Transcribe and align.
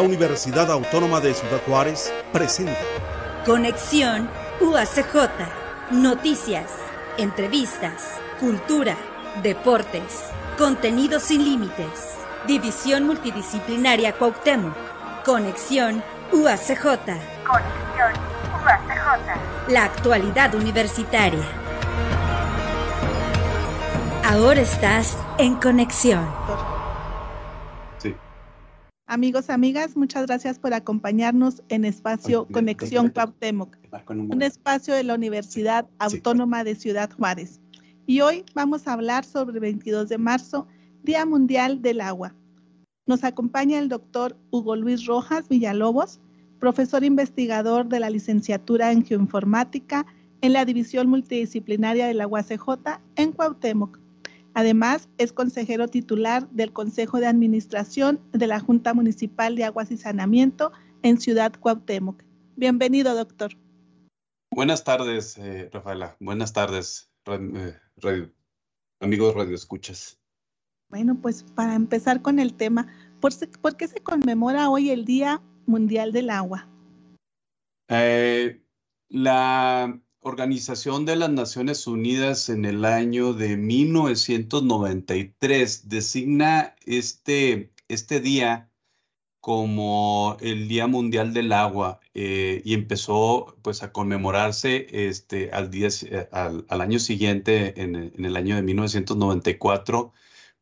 la 0.00 0.06
Universidad 0.06 0.70
Autónoma 0.70 1.20
de 1.20 1.34
Ciudad 1.34 1.60
Juárez 1.66 2.10
presenta 2.32 2.78
Conexión 3.44 4.30
UACJ. 4.58 5.14
Noticias, 5.90 6.70
entrevistas, 7.18 8.18
cultura, 8.40 8.96
deportes, 9.42 10.24
contenido 10.56 11.20
sin 11.20 11.44
límites. 11.44 12.16
División 12.46 13.06
Multidisciplinaria 13.06 14.14
Cuauhtémoc. 14.14 14.72
Conexión 15.26 16.02
UACJ. 16.32 16.82
Conexión 17.44 18.12
UACJ. 18.64 19.68
La 19.68 19.84
actualidad 19.84 20.54
universitaria. 20.54 21.44
Ahora 24.24 24.62
estás 24.62 25.18
en 25.36 25.56
conexión. 25.56 26.26
Amigos, 29.12 29.50
amigas, 29.50 29.96
muchas 29.96 30.24
gracias 30.28 30.60
por 30.60 30.72
acompañarnos 30.72 31.64
en 31.68 31.84
espacio 31.84 32.46
Conexión 32.46 33.08
Cuauhtémoc, 33.08 33.76
un 34.08 34.40
espacio 34.40 34.94
de 34.94 35.02
la 35.02 35.16
Universidad 35.16 35.88
Autónoma 35.98 36.62
de 36.62 36.76
Ciudad 36.76 37.10
Juárez. 37.10 37.60
Y 38.06 38.20
hoy 38.20 38.44
vamos 38.54 38.86
a 38.86 38.92
hablar 38.92 39.24
sobre 39.24 39.54
el 39.54 39.60
22 39.62 40.08
de 40.08 40.16
marzo, 40.16 40.68
Día 41.02 41.26
Mundial 41.26 41.82
del 41.82 42.02
Agua. 42.02 42.36
Nos 43.04 43.24
acompaña 43.24 43.80
el 43.80 43.88
doctor 43.88 44.36
Hugo 44.52 44.76
Luis 44.76 45.04
Rojas 45.06 45.48
Villalobos, 45.48 46.20
profesor 46.60 47.02
investigador 47.02 47.88
de 47.88 47.98
la 47.98 48.10
licenciatura 48.10 48.92
en 48.92 49.04
Geoinformática 49.04 50.06
en 50.40 50.52
la 50.52 50.64
División 50.64 51.08
Multidisciplinaria 51.08 52.06
de 52.06 52.14
la 52.14 52.28
UACJ 52.28 53.00
en 53.16 53.32
Cuauhtémoc. 53.32 53.98
Además, 54.54 55.08
es 55.18 55.32
consejero 55.32 55.88
titular 55.88 56.48
del 56.50 56.72
Consejo 56.72 57.20
de 57.20 57.26
Administración 57.26 58.20
de 58.32 58.46
la 58.46 58.60
Junta 58.60 58.94
Municipal 58.94 59.56
de 59.56 59.64
Aguas 59.64 59.90
y 59.90 59.96
Saneamiento 59.96 60.72
en 61.02 61.20
Ciudad 61.20 61.52
Cuauhtémoc. 61.58 62.22
Bienvenido, 62.56 63.14
doctor. 63.14 63.52
Buenas 64.52 64.82
tardes, 64.82 65.38
eh, 65.38 65.70
Rafaela. 65.72 66.16
Buenas 66.18 66.52
tardes, 66.52 67.12
eh, 67.26 68.32
amigos 69.00 69.34
Radio 69.34 69.54
Escuchas. 69.54 70.18
Bueno, 70.88 71.16
pues 71.22 71.44
para 71.54 71.76
empezar 71.76 72.20
con 72.20 72.40
el 72.40 72.54
tema, 72.54 72.88
¿por, 73.20 73.32
¿por, 73.62 73.76
qué 73.76 73.86
se 73.86 74.00
conmemora 74.00 74.68
hoy 74.68 74.90
el 74.90 75.04
Día 75.04 75.40
Mundial 75.66 76.10
del 76.10 76.30
Agua? 76.30 76.68
Eh, 77.88 78.60
la 79.08 80.00
Organización 80.22 81.06
de 81.06 81.16
las 81.16 81.30
Naciones 81.30 81.86
Unidas 81.86 82.50
en 82.50 82.66
el 82.66 82.84
año 82.84 83.32
de 83.32 83.56
1993 83.56 85.88
designa 85.88 86.76
este, 86.84 87.72
este 87.88 88.20
día 88.20 88.70
como 89.40 90.36
el 90.40 90.68
Día 90.68 90.86
Mundial 90.86 91.32
del 91.32 91.52
Agua 91.52 92.00
eh, 92.12 92.60
y 92.64 92.74
empezó 92.74 93.56
pues 93.62 93.82
a 93.82 93.92
conmemorarse 93.92 94.86
este, 94.90 95.50
al, 95.52 95.70
día, 95.70 95.88
al, 96.32 96.66
año 96.68 96.98
siguiente, 96.98 97.80
en, 97.80 97.96
el 97.96 98.36
año 98.36 98.56
de 98.56 98.62
1994, 98.62 100.12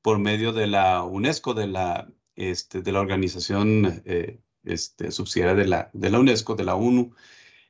por 0.02 0.20
medio 0.20 0.52
de 0.52 0.68
la 0.68 1.02
UNESCO, 1.02 1.54
de 1.54 1.66
la, 1.66 2.08
este, 2.36 2.82
de 2.82 2.92
la 2.92 3.00
organización 3.00 4.02
eh, 4.06 4.38
este, 4.62 5.10
subsidiaria 5.10 5.56
de 5.56 5.66
la, 5.66 5.90
de 5.92 6.10
la 6.10 6.20
UNESCO, 6.20 6.54
de 6.54 6.64
la 6.64 6.76
ONU. 6.76 7.12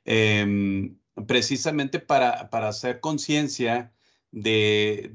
Em, 0.05 0.98
precisamente 1.27 1.99
para, 1.99 2.49
hacer 2.51 3.01
conciencia 3.01 3.93
de, 4.31 5.11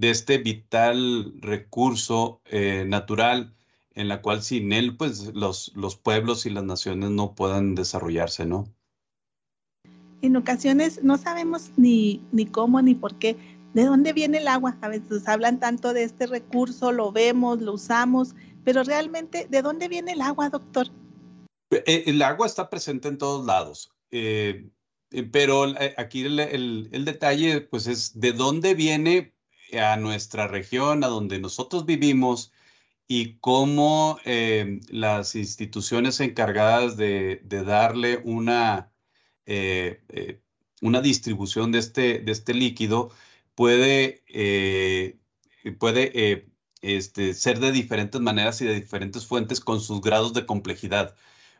este 0.00 0.38
vital 0.38 1.34
recurso 1.40 2.40
eh, 2.46 2.84
natural 2.86 3.54
en 3.94 4.08
la 4.08 4.22
cual 4.22 4.42
sin 4.42 4.72
él, 4.72 4.96
pues 4.96 5.34
los, 5.34 5.72
los 5.74 5.96
pueblos 5.96 6.46
y 6.46 6.50
las 6.50 6.64
naciones 6.64 7.10
no 7.10 7.34
puedan 7.34 7.74
desarrollarse, 7.74 8.46
¿no? 8.46 8.66
En 10.22 10.36
ocasiones 10.36 11.02
no 11.02 11.18
sabemos 11.18 11.70
ni, 11.76 12.22
ni 12.32 12.46
cómo 12.46 12.80
ni 12.80 12.94
por 12.94 13.16
qué, 13.16 13.36
de 13.74 13.84
dónde 13.84 14.12
viene 14.12 14.38
el 14.38 14.48
agua. 14.48 14.76
A 14.80 14.88
veces 14.88 15.26
hablan 15.28 15.58
tanto 15.58 15.92
de 15.92 16.04
este 16.04 16.26
recurso, 16.26 16.92
lo 16.92 17.12
vemos, 17.12 17.60
lo 17.60 17.74
usamos, 17.74 18.34
pero 18.64 18.84
realmente, 18.84 19.46
¿de 19.50 19.62
dónde 19.62 19.88
viene 19.88 20.12
el 20.12 20.20
agua, 20.20 20.48
doctor? 20.48 20.88
Eh, 21.70 22.04
el 22.06 22.22
agua 22.22 22.46
está 22.46 22.70
presente 22.70 23.08
en 23.08 23.18
todos 23.18 23.44
lados. 23.44 23.90
Eh, 24.10 24.68
eh, 25.12 25.24
pero 25.24 25.66
eh, 25.78 25.94
aquí 25.98 26.22
el, 26.24 27.04
detalle, 27.04 27.60
pues, 27.60 27.86
es 27.86 28.18
de 28.20 28.32
dónde 28.32 28.74
viene 28.74 29.34
a 29.72 29.96
nuestra 29.96 30.48
región, 30.48 31.04
a 31.04 31.08
donde 31.08 31.38
nosotros 31.38 31.86
vivimos 31.86 32.52
y 33.08 33.38
cómo 33.38 34.18
eh, 34.24 34.80
las 34.88 35.34
instituciones 35.34 36.20
encargadas 36.20 36.96
de, 36.96 37.40
darle 37.44 38.20
una, 38.24 38.92
una 40.80 41.00
distribución 41.00 41.72
de 41.72 41.78
este, 41.78 42.18
de 42.20 42.32
este 42.32 42.54
líquido 42.54 43.10
puede, 43.54 44.22
puede 45.78 46.46
este, 46.82 47.34
ser 47.34 47.60
de 47.60 47.72
diferentes 47.72 48.20
maneras 48.20 48.60
y 48.60 48.66
de 48.66 48.74
diferentes 48.74 49.26
fuentes 49.26 49.60
con 49.60 49.80
sus 49.80 50.00
grados 50.00 50.32
de 50.34 50.46
complejidad. 50.46 51.14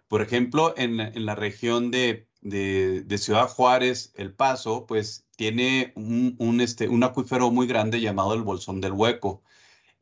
Por 0.09 0.23
ejemplo, 0.23 0.75
en, 0.77 1.01
en 1.01 1.27
la 1.27 1.35
región 1.35 1.91
de 1.91 2.29
de, 2.43 3.19
Ciudad 3.19 3.49
Juárez, 3.49 4.13
El 4.17 4.35
Paso, 4.35 4.87
pues 4.87 5.27
tiene 5.37 5.93
un, 5.97 6.61
este, 6.61 6.89
un 6.89 7.03
acuífero 7.05 7.51
muy 7.51 7.67
grande 7.67 8.01
llamado 8.01 8.35
el 8.35 8.43
Bolsón 8.43 8.81
del 8.81 8.93
Hueco, 8.93 9.43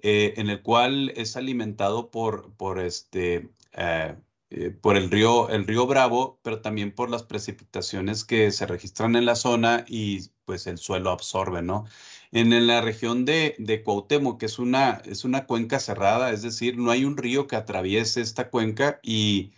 eh, 0.00 0.34
en 0.36 0.50
el 0.50 0.62
cual 0.62 1.10
es 1.16 1.36
alimentado 1.36 2.10
por, 2.10 2.52
por, 2.54 2.80
este, 2.80 3.50
eh, 3.74 4.16
eh, 4.50 4.70
por 4.70 4.96
el, 4.96 5.10
río, 5.10 5.48
el 5.50 5.66
río 5.66 5.86
Bravo, 5.86 6.40
pero 6.42 6.60
también 6.60 6.92
por 6.92 7.10
las 7.10 7.22
precipitaciones 7.22 8.24
que 8.24 8.50
se 8.50 8.66
registran 8.66 9.16
en 9.16 9.26
la 9.26 9.36
zona 9.36 9.84
y 9.86 10.28
pues 10.44 10.66
el 10.66 10.78
suelo 10.78 11.10
absorbe, 11.10 11.62
¿no? 11.62 11.84
En, 12.32 12.66
la 12.66 12.80
región 12.80 13.24
de, 13.24 13.54
de 13.58 13.82
Cuauhtémoc, 13.82 14.40
que 14.40 14.46
es 14.46 14.58
una, 14.58 15.02
es 15.04 15.24
una 15.24 15.46
cuenca 15.46 15.80
cerrada, 15.80 16.32
es 16.32 16.42
decir, 16.42 16.78
no 16.78 16.90
hay 16.90 17.04
un 17.04 17.16
río 17.16 17.46
que 17.46 17.56
atraviese 17.56 18.20
esta 18.20 18.50
cuenca 18.50 19.00
y 19.02 19.52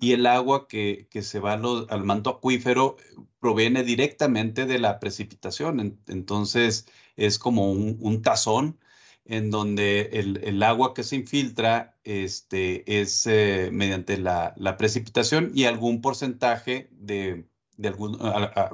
y 0.00 0.12
el 0.12 0.26
agua 0.26 0.68
que, 0.68 1.08
se 1.22 1.40
va 1.40 1.54
al 1.54 2.04
manto 2.04 2.30
acuífero 2.30 2.96
proviene 3.40 3.82
directamente 3.82 4.66
de 4.66 4.78
la 4.78 5.00
precipitación. 5.00 6.00
entonces 6.06 6.86
es 7.16 7.38
como 7.38 7.72
un, 7.72 8.22
tazón 8.22 8.78
en 9.24 9.50
donde 9.50 10.10
el, 10.12 10.62
agua 10.62 10.94
que 10.94 11.02
se 11.02 11.16
infiltra 11.16 11.98
este, 12.04 13.00
es 13.00 13.26
eh, 13.26 13.70
mediante 13.72 14.18
la, 14.18 14.54
precipitación 14.78 15.50
y 15.54 15.64
algún 15.64 16.00
porcentaje 16.00 16.88
de, 16.92 17.46
de, 17.76 17.92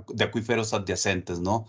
de 0.08 0.24
acuíferos 0.24 0.74
adyacentes, 0.74 1.40
¿no? 1.40 1.66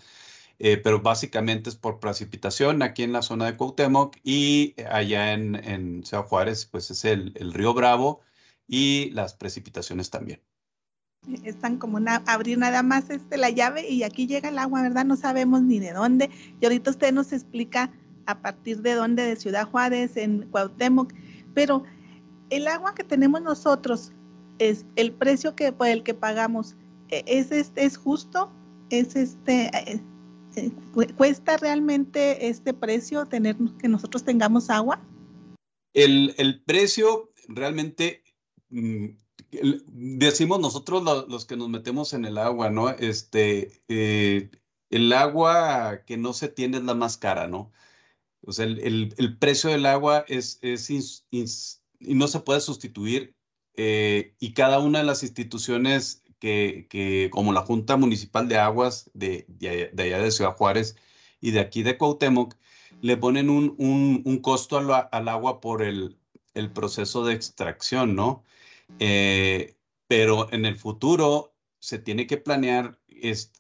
Eh, 0.60 0.78
pero 0.78 1.02
básicamente 1.02 1.70
es 1.70 1.76
por 1.76 2.00
precipitación 2.00 2.82
aquí 2.82 3.04
en 3.04 3.12
la 3.12 3.22
zona 3.22 3.46
de 3.46 3.58
Cuauhtémoc 3.58 4.16
y 4.24 4.74
allá 4.90 5.34
en, 5.34 5.56
en 5.56 6.04
Juárez, 6.04 6.66
pues 6.66 6.92
es 6.92 7.04
el, 7.04 7.34
el 7.36 7.54
río 7.54 7.74
Bravo 7.74 8.22
y 8.68 9.10
las 9.12 9.34
precipitaciones 9.34 10.10
también. 10.10 10.42
Están 11.44 11.78
como 11.78 11.98
una, 11.98 12.18
abrir 12.28 12.58
nada 12.58 12.84
más 12.84 13.10
este, 13.10 13.38
la 13.38 13.50
llave 13.50 13.90
y 13.90 14.04
aquí 14.04 14.28
llega 14.28 14.50
el 14.50 14.60
agua, 14.60 14.84
¿verdad? 14.84 15.06
No 15.06 15.16
sabemos 15.16 15.62
ni 15.64 15.80
de 15.80 15.94
dónde. 15.94 16.30
Y 16.62 16.66
ahorita 16.66 16.92
usted 16.92 17.12
nos 17.12 17.34
explica 17.34 17.92
a 18.28 18.42
partir 18.42 18.82
de 18.82 18.94
dónde, 18.94 19.24
de 19.24 19.36
Ciudad 19.36 19.68
Juárez, 19.68 20.18
en 20.18 20.44
Cuauhtémoc. 20.50 21.14
Pero 21.56 21.84
el 22.50 22.68
agua 22.68 22.94
que 22.94 23.04
tenemos 23.04 23.42
nosotros, 23.42 24.12
es 24.60 24.86
el 24.96 25.12
precio 25.12 25.56
que, 25.56 25.72
por 25.72 25.88
el 25.88 26.04
que 26.04 26.14
pagamos, 26.14 26.76
e, 27.10 27.24
¿es, 27.28 27.52
este, 27.52 27.86
es 27.86 27.98
justo? 27.98 28.52
¿Es 28.90 29.16
este, 29.16 29.66
eh, 29.74 30.02
eh, 30.56 30.72
¿Cuesta 31.18 31.58
realmente 31.58 32.48
este 32.48 32.74
precio 32.74 33.26
tener 33.26 33.58
que 33.80 33.88
nosotros 33.88 34.24
tengamos 34.24 34.70
agua? 34.70 35.02
El, 35.94 36.34
el 36.38 36.62
precio 36.64 37.32
realmente 37.48 38.24
decimos 39.50 40.60
nosotros 40.60 41.04
los, 41.28 41.46
que 41.46 41.58
nos 41.58 41.70
metemos 41.70 42.14
en 42.14 42.26
el 42.26 42.38
agua, 42.38 42.70
¿no? 42.70 42.90
Este, 42.90 43.82
eh, 43.88 44.50
el 44.90 45.14
agua 45.14 46.04
que 46.06 46.18
no 46.18 46.34
se 46.34 46.48
tiene 46.48 46.78
es 46.78 46.84
la 46.84 46.94
más 46.94 47.18
cara, 47.18 47.48
¿no? 47.48 47.72
O 48.42 48.52
sea, 48.52 48.66
el, 48.66 49.38
precio 49.40 49.72
del 49.72 49.86
agua 49.86 50.26
es, 50.28 50.60
es 50.62 50.90
y 50.90 52.14
no 52.14 52.28
se 52.28 52.40
puede 52.42 52.62
sustituir. 52.62 53.36
Eh, 53.78 54.36
y 54.40 54.54
cada 54.54 54.80
una 54.80 55.00
de 55.00 55.06
las 55.06 55.24
instituciones 55.24 56.24
que, 56.40 56.88
que, 56.90 57.30
como 57.32 57.54
la 57.54 57.62
Junta 57.62 57.98
Municipal 57.98 58.48
de 58.48 58.58
Aguas 58.58 59.10
de, 59.14 59.46
de, 59.50 59.92
allá 60.04 60.20
de 60.20 60.32
Ciudad 60.32 60.56
Juárez 60.56 60.96
y 61.42 61.52
de 61.52 61.60
aquí 61.60 61.84
de 61.84 61.98
Cuauhtémoc, 61.98 62.56
le 63.02 63.18
ponen 63.18 63.50
un, 63.50 63.76
un, 63.78 64.22
un 64.26 64.38
costo 64.40 64.78
al, 64.78 65.08
al, 65.12 65.28
agua 65.28 65.60
por 65.60 65.84
el, 65.84 66.18
el 66.54 66.72
proceso 66.72 67.26
de 67.26 67.34
extracción, 67.34 68.16
¿no? 68.16 68.44
Eh, 69.00 69.76
pero 70.08 70.52
en 70.54 70.66
el 70.66 70.76
futuro 70.78 71.56
se 71.80 72.00
tiene 72.00 72.28
que 72.28 72.38
planear 72.38 73.00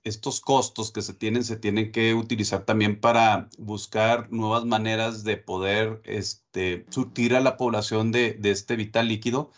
estos 0.03 0.41
costos 0.41 0.91
que 0.91 1.01
se 1.01 1.13
tienen 1.13 1.43
se 1.43 1.55
tienen 1.55 1.91
que 1.91 2.13
utilizar 2.13 2.65
también 2.65 2.99
para 2.99 3.49
buscar 3.57 4.31
nuevas 4.31 4.65
maneras 4.65 5.23
de 5.23 5.37
poder 5.37 6.01
este, 6.03 6.85
surtir 6.89 7.35
a 7.35 7.39
la 7.39 7.57
población 7.57 8.11
de, 8.11 8.37
este 8.43 8.75
vital 8.75 9.07
líquido, 9.07 9.51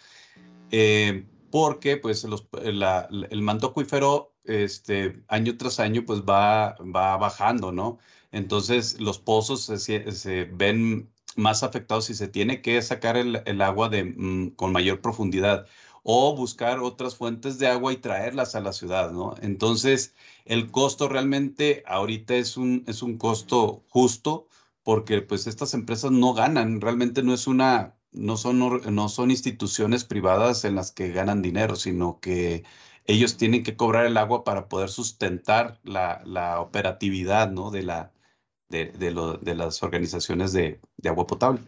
eh, 0.71 1.25
porque 1.51 1.97
pues 1.97 2.25
el 2.25 3.41
manto 3.41 3.67
acuífero 3.67 4.35
este, 4.43 5.23
año 5.27 5.57
tras 5.57 5.79
año 5.79 6.05
pues 6.05 6.21
va, 6.21 6.75
va 6.79 7.17
bajando, 7.17 7.71
¿no? 7.71 7.99
Entonces 8.31 8.99
los 8.99 9.19
pozos 9.19 9.61
se, 9.65 10.45
ven 10.53 11.09
más 11.37 11.63
afectados 11.63 12.09
y 12.09 12.15
se 12.15 12.27
tiene 12.27 12.61
que 12.61 12.81
sacar 12.81 13.17
el, 13.17 13.61
agua 13.61 13.89
de, 13.89 14.03
mm, 14.05 14.51
con 14.55 14.71
mayor 14.73 15.01
profundidad 15.01 15.67
o 16.03 16.35
buscar 16.35 16.79
otras 16.79 17.15
fuentes 17.15 17.59
de 17.59 17.67
agua 17.67 17.93
y 17.93 17.97
traerlas 17.97 18.55
a 18.55 18.61
la 18.61 18.73
ciudad, 18.73 19.11
¿no? 19.11 19.35
Entonces, 19.41 20.15
el 20.45 20.71
costo 20.71 21.09
realmente 21.09 21.83
ahorita 21.85 22.35
es 22.35 22.57
un, 22.57 22.83
es 22.87 23.01
un 23.03 23.17
costo 23.17 23.83
justo 23.89 24.47
porque 24.83 25.21
pues 25.21 25.47
estas 25.47 25.73
empresas 25.73 26.11
no 26.11 26.33
ganan, 26.33 26.81
realmente 26.81 27.23
no 27.23 27.33
es 27.33 27.45
una, 27.47 27.97
no 28.13 28.37
son, 28.37 28.59
no 28.93 29.09
son 29.09 29.31
instituciones 29.31 30.05
privadas 30.05 30.63
en 30.65 30.75
las 30.75 30.91
que 30.93 31.11
ganan 31.11 31.41
dinero, 31.41 31.75
sino 31.75 32.19
que 32.21 32.63
ellos 33.05 33.37
tienen 33.37 33.63
que 33.63 33.75
cobrar 33.75 34.05
el 34.05 34.17
agua 34.17 34.43
para 34.43 34.69
poder 34.69 34.89
sustentar 34.89 35.79
la, 35.83 36.21
la 36.25 36.61
operatividad, 36.61 37.51
¿no? 37.51 37.71
De, 37.71 37.83
la, 37.83 38.13
de, 38.69 38.85
de, 38.93 39.11
lo, 39.11 39.37
de 39.37 39.55
las 39.55 39.83
organizaciones 39.83 40.53
de, 40.53 40.79
de 40.97 41.09
agua 41.09 41.27
potable. 41.27 41.61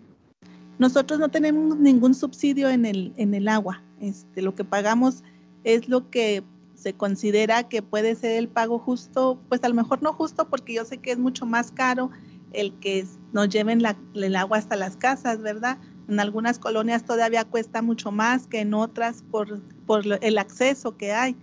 Nosotros 0.77 1.19
no 1.19 1.29
tenemos 1.29 1.77
ningún 1.77 2.13
subsidio 2.13 2.69
en 2.69 2.85
el, 2.85 3.13
en 3.17 3.33
el 3.33 3.47
agua. 3.47 3.83
Este, 3.99 4.41
lo 4.41 4.55
que 4.55 4.63
pagamos 4.63 5.23
es 5.63 5.89
lo 5.89 6.09
que 6.09 6.43
se 6.75 6.93
considera 6.93 7.67
que 7.67 7.81
puede 7.81 8.15
ser 8.15 8.37
el 8.37 8.47
pago 8.47 8.79
justo, 8.79 9.37
pues 9.49 9.63
a 9.63 9.69
lo 9.69 9.75
mejor 9.75 10.01
no 10.01 10.13
justo 10.13 10.49
porque 10.49 10.73
yo 10.75 10.85
sé 10.85 10.97
que 10.97 11.11
es 11.11 11.19
mucho 11.19 11.45
más 11.45 11.71
caro 11.71 12.09
el 12.53 12.73
que 12.79 13.05
nos 13.33 13.49
lleven 13.49 13.83
el 14.15 14.35
agua 14.35 14.57
hasta 14.57 14.77
las 14.77 14.95
casas, 14.95 15.41
¿verdad? 15.41 15.77
En 16.07 16.19
algunas 16.19 16.57
colonias 16.57 17.03
todavía 17.03 17.43
cuesta 17.43 17.81
mucho 17.81 18.11
más 18.11 18.47
que 18.47 18.61
en 18.61 18.73
otras 18.73 19.23
por, 19.29 19.61
por 19.85 20.03
el 20.21 20.37
acceso 20.37 20.95
que 20.95 21.11
hay. 21.11 21.35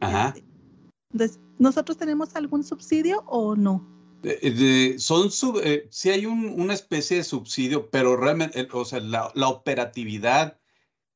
Ajá. 0.00 0.28
Este, 0.28 0.44
entonces, 1.12 1.40
¿nosotros 1.58 1.96
tenemos 1.96 2.34
algún 2.34 2.64
subsidio 2.64 3.22
o 3.26 3.54
no? 3.54 3.97
Son 4.98 5.30
eh, 5.62 5.86
sí 5.90 6.10
hay 6.10 6.26
una 6.26 6.74
especie 6.74 7.18
de 7.18 7.24
subsidio, 7.24 7.90
pero 7.90 8.16
realmente, 8.16 8.68
o 8.72 8.84
sea, 8.84 9.00
la, 9.00 9.32
operatividad 9.48 10.58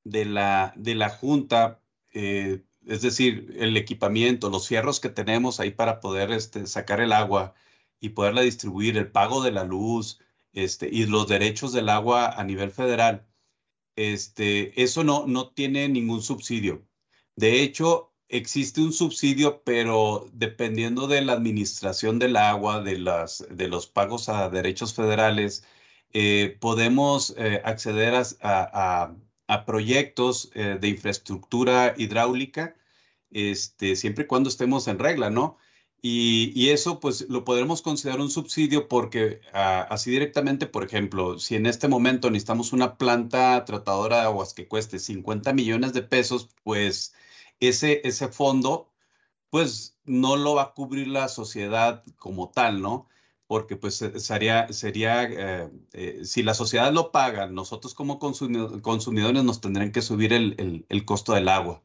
de 0.04 0.24
la, 0.24 0.72
de 0.76 0.94
la 0.94 1.10
Junta, 1.10 1.80
eh, 2.12 2.62
es 2.86 3.02
decir, 3.02 3.56
el 3.58 3.76
equipamiento, 3.76 4.50
los 4.50 4.68
fierros 4.68 5.00
que 5.00 5.08
tenemos 5.08 5.60
ahí 5.60 5.70
para 5.70 6.00
poder 6.00 6.32
este, 6.32 6.66
sacar 6.66 7.00
el 7.00 7.12
agua 7.12 7.54
y 8.00 8.10
poderla 8.10 8.42
distribuir, 8.42 8.96
el 8.96 9.10
pago 9.10 9.42
de 9.42 9.52
la 9.52 9.64
luz 9.64 10.20
este, 10.52 10.88
y 10.90 11.06
los 11.06 11.28
derechos 11.28 11.72
del 11.72 11.88
agua 11.88 12.30
a 12.30 12.44
nivel 12.44 12.70
federal, 12.70 13.26
este, 13.96 14.82
eso 14.82 15.04
no, 15.04 15.26
no 15.26 15.50
tiene 15.50 15.88
ningún 15.88 16.22
subsidio. 16.22 16.86
De 17.36 17.62
hecho, 17.62 18.11
existe 18.32 18.80
un 18.80 18.92
subsidio, 18.92 19.62
pero 19.62 20.28
dependiendo 20.32 21.06
de 21.06 21.22
la 21.22 21.34
administración 21.34 22.18
del 22.18 22.36
agua, 22.36 22.82
de, 22.82 22.98
las, 22.98 23.46
de 23.50 23.68
los 23.68 23.86
pagos 23.86 24.28
a 24.28 24.48
derechos 24.48 24.94
federales, 24.94 25.64
eh, 26.12 26.56
podemos 26.60 27.34
eh, 27.38 27.60
acceder 27.64 28.14
a, 28.40 29.14
proyectos 29.66 30.50
eh, 30.54 30.78
de 30.80 30.88
infraestructura 30.88 31.94
hidráulica, 31.98 32.74
este, 33.30 33.96
siempre 33.96 34.24
y 34.24 34.26
cuando 34.26 34.48
estemos 34.48 34.88
en 34.88 34.98
regla, 34.98 35.30
¿no? 35.30 35.58
Y, 36.04 36.70
eso, 36.70 36.98
pues, 37.00 37.26
lo 37.28 37.44
podremos 37.44 37.80
considerar 37.82 38.20
un 38.20 38.30
subsidio 38.30 38.88
porque 38.88 39.40
ah, 39.52 39.86
así 39.90 40.10
directamente, 40.10 40.66
por 40.66 40.84
ejemplo, 40.84 41.38
si 41.38 41.54
en 41.54 41.66
este 41.66 41.86
momento 41.86 42.30
necesitamos 42.30 42.72
una 42.72 42.98
planta 42.98 43.64
tratadora 43.64 44.16
de 44.16 44.22
aguas 44.22 44.52
que 44.54 44.66
cueste 44.66 44.98
50 44.98 45.52
millones 45.52 45.92
de 45.92 46.02
pesos, 46.02 46.48
pues 46.64 47.14
ese, 47.68 48.00
ese 48.04 48.28
fondo, 48.28 48.90
pues 49.50 49.98
no 50.04 50.36
lo 50.36 50.54
va 50.54 50.62
a 50.62 50.72
cubrir 50.74 51.08
la 51.08 51.28
sociedad 51.28 52.04
como 52.16 52.50
tal, 52.50 52.80
¿no? 52.80 53.06
Porque 53.46 53.76
pues 53.76 53.96
sería, 54.16 54.72
sería 54.72 55.24
eh, 55.24 55.70
eh, 55.92 56.20
si 56.24 56.42
la 56.42 56.54
sociedad 56.54 56.92
lo 56.92 57.12
paga, 57.12 57.46
nosotros 57.46 57.94
como 57.94 58.18
consumidores 58.18 59.44
nos 59.44 59.60
tendrían 59.60 59.92
que 59.92 60.02
subir 60.02 60.32
el, 60.32 60.86
el, 60.88 61.04
costo 61.04 61.34
del 61.34 61.48
agua. 61.48 61.82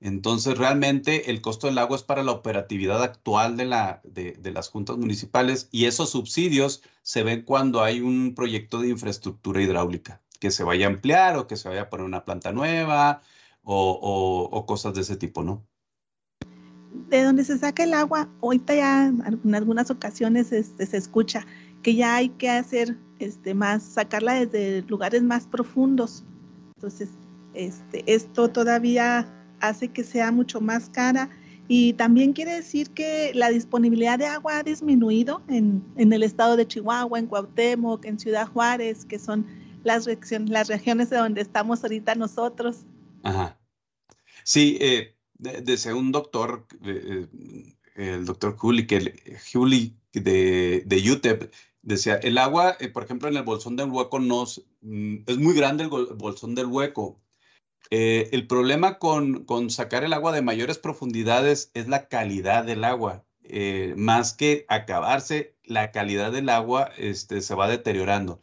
Entonces, 0.00 0.56
realmente 0.56 1.30
el 1.30 1.40
costo 1.40 1.66
del 1.66 1.78
agua 1.78 1.96
es 1.96 2.04
para 2.04 2.22
la 2.22 2.30
operatividad 2.32 3.02
actual 3.02 3.56
de, 3.56 3.64
la, 3.64 4.00
de, 4.04 4.32
de, 4.32 4.52
las 4.52 4.68
juntas 4.68 4.96
municipales 4.96 5.68
y 5.72 5.86
esos 5.86 6.10
subsidios 6.10 6.82
se 7.02 7.24
ven 7.24 7.42
cuando 7.42 7.82
hay 7.82 8.00
un 8.00 8.34
proyecto 8.36 8.80
de 8.80 8.90
infraestructura 8.90 9.60
hidráulica 9.60 10.22
que 10.38 10.52
se 10.52 10.62
vaya 10.62 10.86
a 10.86 10.90
ampliar 10.90 11.36
o 11.36 11.48
que 11.48 11.56
se 11.56 11.68
vaya 11.68 11.82
a 11.82 11.90
poner 11.90 12.06
una 12.06 12.24
planta 12.24 12.52
nueva 12.52 13.22
o, 13.70 14.64
cosas 14.66 14.94
de 14.94 15.02
ese 15.02 15.16
tipo, 15.16 15.42
¿no? 15.42 15.66
De 17.10 17.22
donde 17.22 17.44
se 17.44 17.58
saca 17.58 17.84
el 17.84 17.92
agua, 17.92 18.28
ahorita 18.42 18.74
ya 18.74 19.06
en 19.06 19.54
algunas 19.54 19.90
ocasiones 19.90 20.52
este, 20.52 20.86
se 20.86 20.96
escucha 20.96 21.46
que 21.82 21.94
ya 21.94 22.16
hay 22.16 22.30
que 22.30 22.50
hacer 22.50 22.96
este, 23.18 23.54
más, 23.54 23.82
sacarla 23.82 24.44
desde 24.44 24.82
lugares 24.88 25.22
más 25.22 25.46
profundos. 25.46 26.24
Entonces, 26.76 27.10
este, 27.54 28.02
esto 28.06 28.48
todavía 28.48 29.28
hace 29.60 29.88
que 29.88 30.02
sea 30.02 30.32
mucho 30.32 30.60
más 30.60 30.88
cara 30.88 31.28
y 31.66 31.92
también 31.94 32.32
quiere 32.32 32.54
decir 32.54 32.90
que 32.90 33.32
la 33.34 33.50
disponibilidad 33.50 34.18
de 34.18 34.26
agua 34.26 34.58
ha 34.58 34.62
disminuido 34.62 35.42
en, 35.48 35.84
en 35.96 36.12
el 36.12 36.22
estado 36.22 36.56
de 36.56 36.66
Chihuahua, 36.66 37.18
en 37.18 37.26
Cuauhtémoc, 37.26 38.04
en 38.06 38.18
Ciudad 38.18 38.46
Juárez, 38.46 39.04
que 39.04 39.18
son 39.18 39.46
las, 39.84 40.08
las 40.48 40.68
regiones 40.68 41.10
de 41.10 41.18
donde 41.18 41.42
estamos 41.42 41.82
ahorita 41.84 42.14
nosotros. 42.14 42.86
Ajá. 43.22 43.57
Sí, 44.48 44.78
eh, 44.80 45.14
desde 45.34 45.92
un 45.92 46.10
doctor, 46.10 46.66
eh, 46.82 47.26
el 47.96 48.24
doctor 48.24 48.56
Juli 48.56 48.86
de, 50.14 50.82
de 50.86 51.12
UTEP, 51.12 51.52
decía, 51.82 52.14
el 52.16 52.38
agua, 52.38 52.74
eh, 52.80 52.88
por 52.88 53.04
ejemplo, 53.04 53.28
en 53.28 53.36
el 53.36 53.42
bolsón 53.42 53.76
del 53.76 53.90
hueco 53.90 54.18
no 54.20 54.44
mm, 54.80 55.16
es 55.26 55.36
muy 55.36 55.54
grande 55.54 55.84
el 55.84 55.90
bolsón 55.90 56.54
del 56.54 56.66
hueco. 56.66 57.20
el 57.90 58.46
problema 58.46 58.98
con, 58.98 59.44
con, 59.44 59.70
sacar 59.70 60.04
el 60.04 60.14
agua 60.14 60.32
de 60.32 60.42
mayores 60.42 60.78
profundidades 60.78 61.70
es 61.74 61.88
la 61.88 62.08
calidad 62.08 62.64
del 62.64 62.84
agua. 62.84 63.24
más 63.96 64.32
que 64.34 64.64
acabarse, 64.68 65.56
la 65.64 65.92
calidad 65.92 66.32
del 66.32 66.48
agua 66.48 66.90
este, 66.96 67.42
se 67.42 67.54
va 67.54 67.68
deteriorando. 67.68 68.40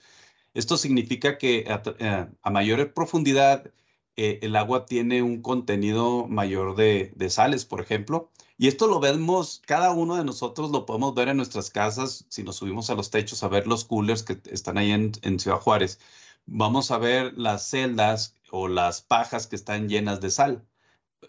Esto 0.53 0.77
significa 0.77 1.37
que 1.39 1.65
a, 1.67 2.29
a 2.43 2.49
mayor 2.51 2.93
profundidad 2.93 3.71
eh, 4.17 4.39
el 4.43 4.55
agua 4.55 4.85
tiene 4.85 5.21
un 5.21 5.41
contenido 5.41 6.27
mayor 6.27 6.75
de, 6.75 7.13
sales, 7.29 7.65
por 7.65 7.81
ejemplo. 7.81 8.31
Y 8.57 8.67
esto 8.67 8.87
lo 8.87 8.99
vemos, 8.99 9.61
cada 9.65 9.91
uno 9.91 10.15
de 10.15 10.23
nosotros 10.23 10.71
lo 10.71 10.85
podemos 10.85 11.13
ver 11.13 11.27
en 11.27 11.37
nuestras 11.37 11.69
casas, 11.69 12.25
si 12.29 12.43
nos 12.43 12.55
subimos 12.57 12.89
a 12.89 12.95
los 12.95 13.11
techos 13.11 13.43
a 13.43 13.49
ver 13.49 13.67
los 13.67 13.83
coolers 13.83 14.23
que 14.23 14.39
están 14.51 14.77
ahí 14.77 14.91
en, 14.91 15.39
Ciudad 15.39 15.59
Juárez. 15.59 15.99
Vamos 16.45 16.91
a 16.91 16.97
ver 16.97 17.33
las 17.37 17.67
celdas 17.69 18.35
o 18.51 18.67
las 18.69 19.01
pajas 19.01 19.47
que 19.47 19.57
están 19.57 19.89
llenas 19.89 20.21
de 20.21 20.31
sal. 20.31 20.65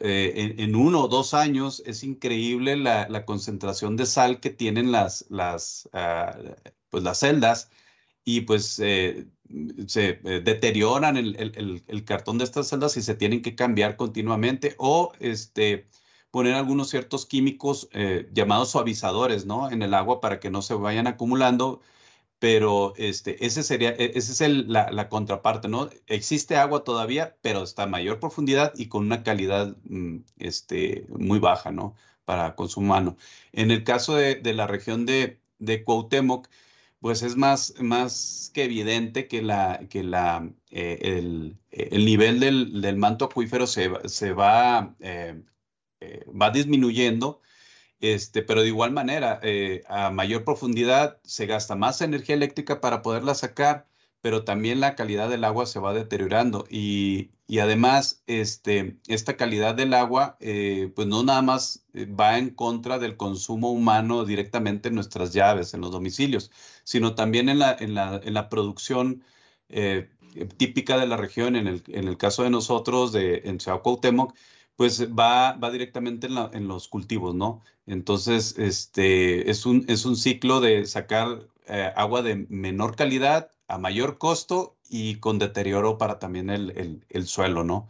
Eh, 0.00 0.54
en, 0.58 0.76
uno 0.76 1.04
o 1.04 1.08
dos 1.08 1.34
años 1.34 1.82
es 1.86 2.04
increíble 2.04 2.76
la, 2.76 3.24
concentración 3.24 3.96
de 3.96 4.06
sal 4.06 4.40
que 4.40 4.50
tienen 4.50 4.92
las, 4.92 5.26
las, 5.30 5.88
ah, 5.92 6.36
pues 6.90 7.02
las 7.02 7.18
celdas 7.20 7.70
y 8.24 8.42
pues 8.42 8.78
eh, 8.80 9.26
se 9.86 10.20
eh, 10.24 10.40
deterioran 10.40 11.16
el, 11.16 12.04
cartón 12.04 12.38
de 12.38 12.44
estas 12.44 12.68
celdas 12.68 12.96
y 12.96 13.02
se 13.02 13.14
tienen 13.14 13.42
que 13.42 13.54
cambiar 13.54 13.96
continuamente 13.96 14.74
o 14.78 15.12
este, 15.20 15.86
poner 16.30 16.54
algunos 16.54 16.90
ciertos 16.90 17.26
químicos 17.26 17.88
eh, 17.92 18.28
llamados 18.32 18.70
suavizadores 18.70 19.46
¿no? 19.46 19.70
en 19.70 19.82
el 19.82 19.94
agua 19.94 20.20
para 20.20 20.40
que 20.40 20.50
no 20.50 20.62
se 20.62 20.74
vayan 20.74 21.06
acumulando. 21.06 21.80
Pero 22.38 22.92
este, 22.96 23.46
ese 23.46 23.62
sería, 23.62 23.90
e, 23.90 24.12
esa 24.14 24.46
es 24.46 24.66
la, 24.66 25.08
contraparte, 25.08 25.68
¿no? 25.68 25.88
Existe 26.06 26.56
agua 26.56 26.84
todavía, 26.84 27.34
pero 27.40 27.62
está 27.62 27.84
a 27.84 27.86
mayor 27.86 28.20
profundidad 28.20 28.74
y 28.76 28.88
con 28.88 29.06
una 29.06 29.22
calidad 29.22 29.74
mm, 29.84 30.18
este, 30.38 31.06
muy 31.08 31.38
baja, 31.38 31.70
¿no? 31.72 31.94
Para 32.26 32.54
consumo 32.54 32.88
humano. 32.88 33.16
En 33.52 33.70
el 33.70 33.84
caso 33.84 34.16
de, 34.16 34.38
la 34.52 34.66
región 34.66 35.06
de, 35.06 35.40
de 35.58 35.82
Cuauhtémoc, 35.82 36.48
pues 37.06 37.22
es 37.22 37.36
más, 37.36 37.72
más 37.78 38.50
que 38.52 38.64
evidente 38.64 39.28
que, 39.28 39.40
la, 39.40 39.86
que 39.88 40.02
la, 40.02 40.50
eh, 40.72 40.98
el, 41.02 41.56
el, 41.70 42.04
nivel 42.04 42.40
del, 42.40 42.80
del, 42.82 42.96
manto 42.96 43.26
acuífero 43.26 43.68
se, 43.68 43.92
se 44.06 44.32
va, 44.32 44.96
eh, 44.98 45.40
eh, 46.00 46.24
va 46.28 46.50
disminuyendo, 46.50 47.42
este, 48.00 48.42
pero 48.42 48.62
de 48.62 48.66
igual 48.66 48.90
manera, 48.90 49.40
a 49.88 50.10
mayor 50.10 50.42
profundidad 50.42 51.20
se 51.22 51.46
gasta 51.46 51.76
más 51.76 52.00
energía 52.00 52.34
eléctrica 52.34 52.80
para 52.80 53.02
poderla 53.02 53.36
sacar, 53.36 53.86
pero 54.26 54.42
también 54.42 54.80
la 54.80 54.96
calidad 54.96 55.28
del 55.30 55.44
agua 55.44 55.66
se 55.66 55.78
va 55.78 55.94
deteriorando 55.94 56.66
y, 56.68 57.30
además 57.60 58.24
este, 58.26 58.96
esta 59.06 59.36
calidad 59.36 59.76
del 59.76 59.94
agua 59.94 60.36
eh, 60.40 60.90
pues 60.96 61.06
no 61.06 61.22
nada 61.22 61.42
más 61.42 61.86
eh, 61.94 62.06
va 62.06 62.36
en 62.36 62.50
contra 62.50 62.98
del 62.98 63.16
consumo 63.16 63.70
humano 63.70 64.24
directamente 64.24 64.88
en 64.88 64.96
nuestras 64.96 65.32
llaves, 65.32 65.74
en 65.74 65.80
los 65.80 65.92
domicilios, 65.92 66.50
sino 66.82 67.14
también 67.14 67.48
en 67.48 67.60
la, 67.60 67.76
en 67.78 67.94
la, 67.94 68.20
en 68.24 68.34
la 68.34 68.48
producción 68.48 69.22
eh, 69.68 70.10
típica 70.56 70.98
de 70.98 71.06
la 71.06 71.16
región, 71.16 71.54
en 71.54 71.68
el, 71.68 71.84
en 71.86 72.08
el 72.08 72.16
caso 72.16 72.42
de 72.42 72.50
nosotros, 72.50 73.12
de, 73.12 73.42
en 73.44 73.60
Ciudad 73.60 73.80
Cuauhtémoc, 73.80 74.34
pues 74.74 75.08
va, 75.16 75.52
va 75.52 75.70
directamente 75.70 76.26
en, 76.26 76.36
en, 76.52 76.66
los 76.66 76.88
cultivos, 76.88 77.32
¿no? 77.32 77.62
Entonces, 77.86 78.58
este, 78.58 79.48
es, 79.52 79.66
un, 79.66 79.84
es 79.86 80.04
un 80.04 80.16
ciclo 80.16 80.60
de 80.60 80.84
sacar 80.86 81.46
agua 81.96 82.22
de 82.22 82.46
menor 82.48 82.96
calidad 82.96 83.52
a 83.68 83.78
mayor 83.78 84.18
costo 84.18 84.76
y 84.88 85.16
con 85.16 85.38
deterioro 85.38 85.98
para 85.98 86.18
también 86.18 86.50
el, 86.50 87.04
el, 87.08 87.26
suelo, 87.26 87.64
¿no? 87.64 87.88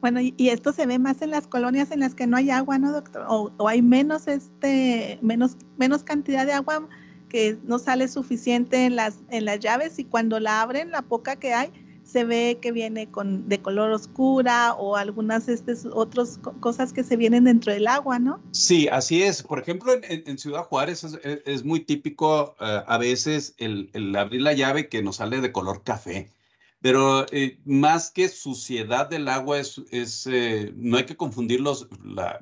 Bueno, 0.00 0.20
y, 0.20 0.34
esto 0.48 0.72
se 0.72 0.86
ve 0.86 0.98
más 0.98 1.22
en 1.22 1.30
las 1.30 1.46
colonias 1.46 1.90
en 1.90 2.00
las 2.00 2.14
que 2.14 2.26
no 2.26 2.36
hay 2.36 2.50
agua, 2.50 2.78
¿no, 2.78 2.92
doctor? 2.92 3.26
O, 3.28 3.52
o, 3.56 3.68
hay 3.68 3.82
menos, 3.82 4.26
este, 4.28 5.18
menos, 5.22 5.56
menos 5.76 6.02
cantidad 6.02 6.46
de 6.46 6.52
agua 6.52 6.88
que 7.28 7.58
no 7.64 7.78
sale 7.78 8.08
suficiente 8.08 8.86
en 8.86 8.96
las, 8.96 9.18
en 9.30 9.44
las 9.44 9.58
llaves 9.58 9.98
y 9.98 10.04
cuando 10.04 10.38
la 10.40 10.62
abren, 10.62 10.90
la 10.90 11.02
poca 11.02 11.36
que 11.36 11.54
hay, 11.54 11.72
se 12.06 12.24
ve 12.24 12.58
que 12.62 12.70
viene 12.70 13.10
con, 13.10 13.48
de 13.48 13.60
color 13.60 13.90
oscura 13.90 14.74
o 14.74 14.96
algunas 14.96 15.48
este, 15.48 15.74
otras 15.92 16.38
cosas 16.60 16.92
que 16.92 17.02
se 17.02 17.16
vienen 17.16 17.44
dentro 17.44 17.72
del 17.72 17.88
agua, 17.88 18.18
¿no? 18.18 18.40
Sí, 18.52 18.86
así 18.88 19.22
es. 19.22 19.42
Por 19.42 19.58
ejemplo, 19.58 19.92
en, 20.02 20.38
Ciudad 20.38 20.62
Juárez 20.62 21.04
es, 21.04 21.64
muy 21.64 21.80
típico 21.80 22.54
eh, 22.60 22.82
a 22.86 22.98
veces 22.98 23.54
el, 23.58 24.14
abrir 24.16 24.42
la 24.42 24.52
llave 24.52 24.88
que 24.88 25.02
nos 25.02 25.16
sale 25.16 25.40
de 25.40 25.52
color 25.52 25.82
café. 25.82 26.30
Pero 26.80 27.26
eh, 27.32 27.58
más 27.64 28.10
que 28.10 28.28
suciedad 28.28 29.08
del 29.08 29.28
agua, 29.28 29.58
es, 29.58 30.26
eh, 30.26 30.72
no 30.76 30.98
hay 30.98 31.06
que 31.06 31.16
confundir 31.16 31.60
los, 31.60 31.88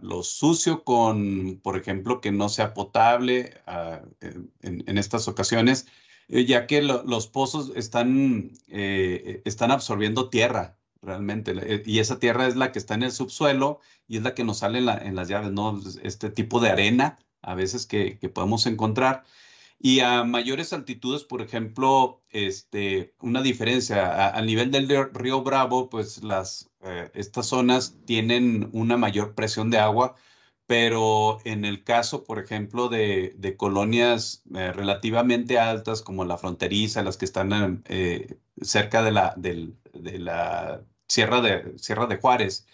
lo 0.01 0.23
sucio 0.23 0.85
con, 0.85 1.61
por 1.63 1.79
ejemplo, 1.79 2.21
que 2.21 2.33
no 2.33 2.51
sea 2.51 2.75
potable 2.75 3.55
ah, 3.67 4.03
en, 4.21 4.51
en, 4.61 4.99
estas 4.99 5.29
ocasiones. 5.29 5.87
Eh, 6.29 6.45
ya 6.47 6.67
que 6.67 6.83
los 6.83 7.27
pozos 7.29 7.73
están, 7.77 8.53
eh, 8.69 9.43
están 9.45 9.71
absorbiendo 9.71 10.31
tierra 10.31 10.79
realmente, 11.03 11.53
eh, 11.57 11.83
y 11.85 11.99
esa 11.99 12.19
tierra 12.19 12.47
es 12.47 12.57
la 12.57 12.73
que 12.73 12.79
está 12.79 12.95
en 12.95 13.03
el 13.03 13.13
subsuelo 13.13 13.81
y 14.09 14.17
es 14.17 14.23
la 14.23 14.35
que 14.35 14.45
nos 14.45 14.59
sale 14.59 14.79
en, 14.79 15.15
las 15.17 15.29
llaves, 15.29 15.53
¿no? 15.53 15.81
Este 16.03 16.31
tipo 16.31 16.61
de 16.61 16.71
arena 16.71 17.19
a 17.43 17.55
veces 17.55 17.87
que, 17.87 18.19
podemos 18.35 18.67
encontrar. 18.67 19.25
Y 19.79 20.01
a 20.01 20.25
mayores 20.25 20.73
altitudes, 20.73 21.25
por 21.25 21.43
ejemplo, 21.43 22.23
este, 22.31 23.15
una 23.21 23.43
diferencia, 23.43 24.29
al 24.29 24.47
nivel 24.47 24.71
del 24.71 24.89
río 25.13 25.43
Bravo, 25.43 25.91
pues 25.91 26.23
las, 26.23 26.71
estas 27.13 27.47
zonas 27.47 27.97
tienen 28.07 28.71
una 28.73 28.97
mayor 28.97 29.35
presión 29.35 29.71
de 29.71 29.79
agua, 29.79 30.17
pero 30.67 31.39
en 31.45 31.65
el 31.65 31.85
caso, 31.85 32.25
por 32.25 32.39
ejemplo, 32.39 32.89
de, 32.89 33.55
colonias 33.59 34.43
eh, 34.55 34.73
relativamente 34.73 35.59
altas 35.59 36.03
como 36.03 36.25
la 36.25 36.39
fronteriza, 36.39 37.03
las 37.03 37.17
que 37.19 37.27
están 37.27 37.83
eh, 37.89 38.39
cerca 38.63 39.03
de 39.03 39.13
la, 39.13 39.35
de 39.37 40.19
la 40.19 40.83
Sierra, 41.07 41.41
de, 41.43 41.79
Sierra 41.79 42.07
de 42.07 42.17
Juárez, 42.17 42.67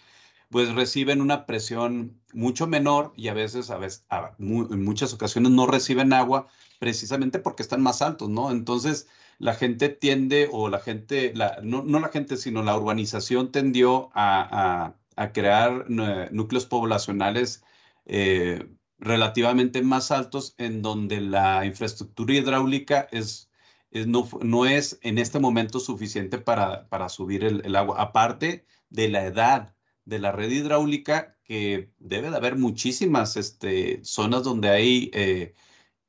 pues 0.49 0.73
reciben 0.73 1.21
una 1.21 1.45
presión 1.45 2.19
mucho 2.33 2.67
menor 2.67 3.13
y 3.15 3.27
a 3.29 3.33
veces, 3.33 3.69
a 3.71 3.77
veces 3.77 4.05
en 4.39 4.83
muchas 4.83 5.13
ocasiones 5.13 5.51
no 5.51 5.67
reciben 5.67 6.13
agua 6.13 6.47
precisamente 6.79 7.39
porque 7.39 7.63
están 7.63 7.81
más 7.81 8.01
altos, 8.01 8.29
¿no? 8.29 8.51
Entonces, 8.51 9.07
la 9.37 9.53
gente 9.55 9.89
tiende, 9.89 10.49
o 10.51 10.69
la 10.69 10.79
gente, 10.79 11.33
la, 11.35 11.59
no, 11.63 11.83
la 11.83 12.09
gente, 12.09 12.37
sino 12.37 12.63
la 12.63 12.77
urbanización 12.77 13.51
tendió 13.51 14.11
a, 14.13 14.93
a 15.15 15.31
crear 15.33 15.89
núcleos 15.89 16.65
poblacionales 16.65 17.63
eh, 18.05 18.67
relativamente 19.01 19.81
más 19.81 20.11
altos 20.11 20.55
en 20.57 20.81
donde 20.81 21.21
la 21.21 21.65
infraestructura 21.65 22.35
hidráulica 22.35 23.07
es, 23.11 23.49
no, 23.91 24.29
no, 24.41 24.65
es 24.65 24.99
en 25.01 25.17
este 25.17 25.39
momento 25.39 25.79
suficiente 25.79 26.37
para, 26.37 26.87
para 26.89 27.09
subir 27.09 27.43
el, 27.43 27.75
agua. 27.75 28.01
Aparte 28.01 28.65
de 28.89 29.09
la 29.09 29.25
edad 29.25 29.75
de 30.05 30.19
la 30.19 30.31
red 30.31 30.51
hidráulica, 30.51 31.37
que 31.43 31.91
debe 31.99 32.29
de 32.29 32.37
haber 32.37 32.57
muchísimas 32.57 33.37
este, 33.37 34.03
zonas 34.03 34.43
donde 34.43 34.69
hay, 34.69 35.11
eh, 35.13 35.55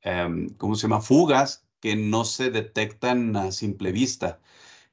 em, 0.01 0.49
¿cómo 0.57 0.75
se 0.75 0.83
llama?, 0.83 1.01
fugas 1.01 1.65
que 1.79 1.95
no 1.95 2.25
se 2.25 2.49
detectan 2.51 3.35
a 3.35 3.51
simple 3.51 3.91
vista. 3.91 4.39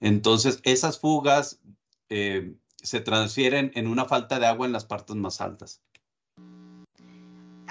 Entonces, 0.00 0.61
esas 0.64 0.99
fugas 0.99 1.61
eh, 2.09 2.54
se 2.76 3.00
transfieren 3.00 3.73
en 3.75 3.87
una 3.87 4.07
falta 4.07 4.38
de 4.40 4.47
agua 4.47 4.66
en 4.66 4.73
las 4.73 4.87
partes 4.87 5.16
más 5.16 5.40
altas 5.40 5.83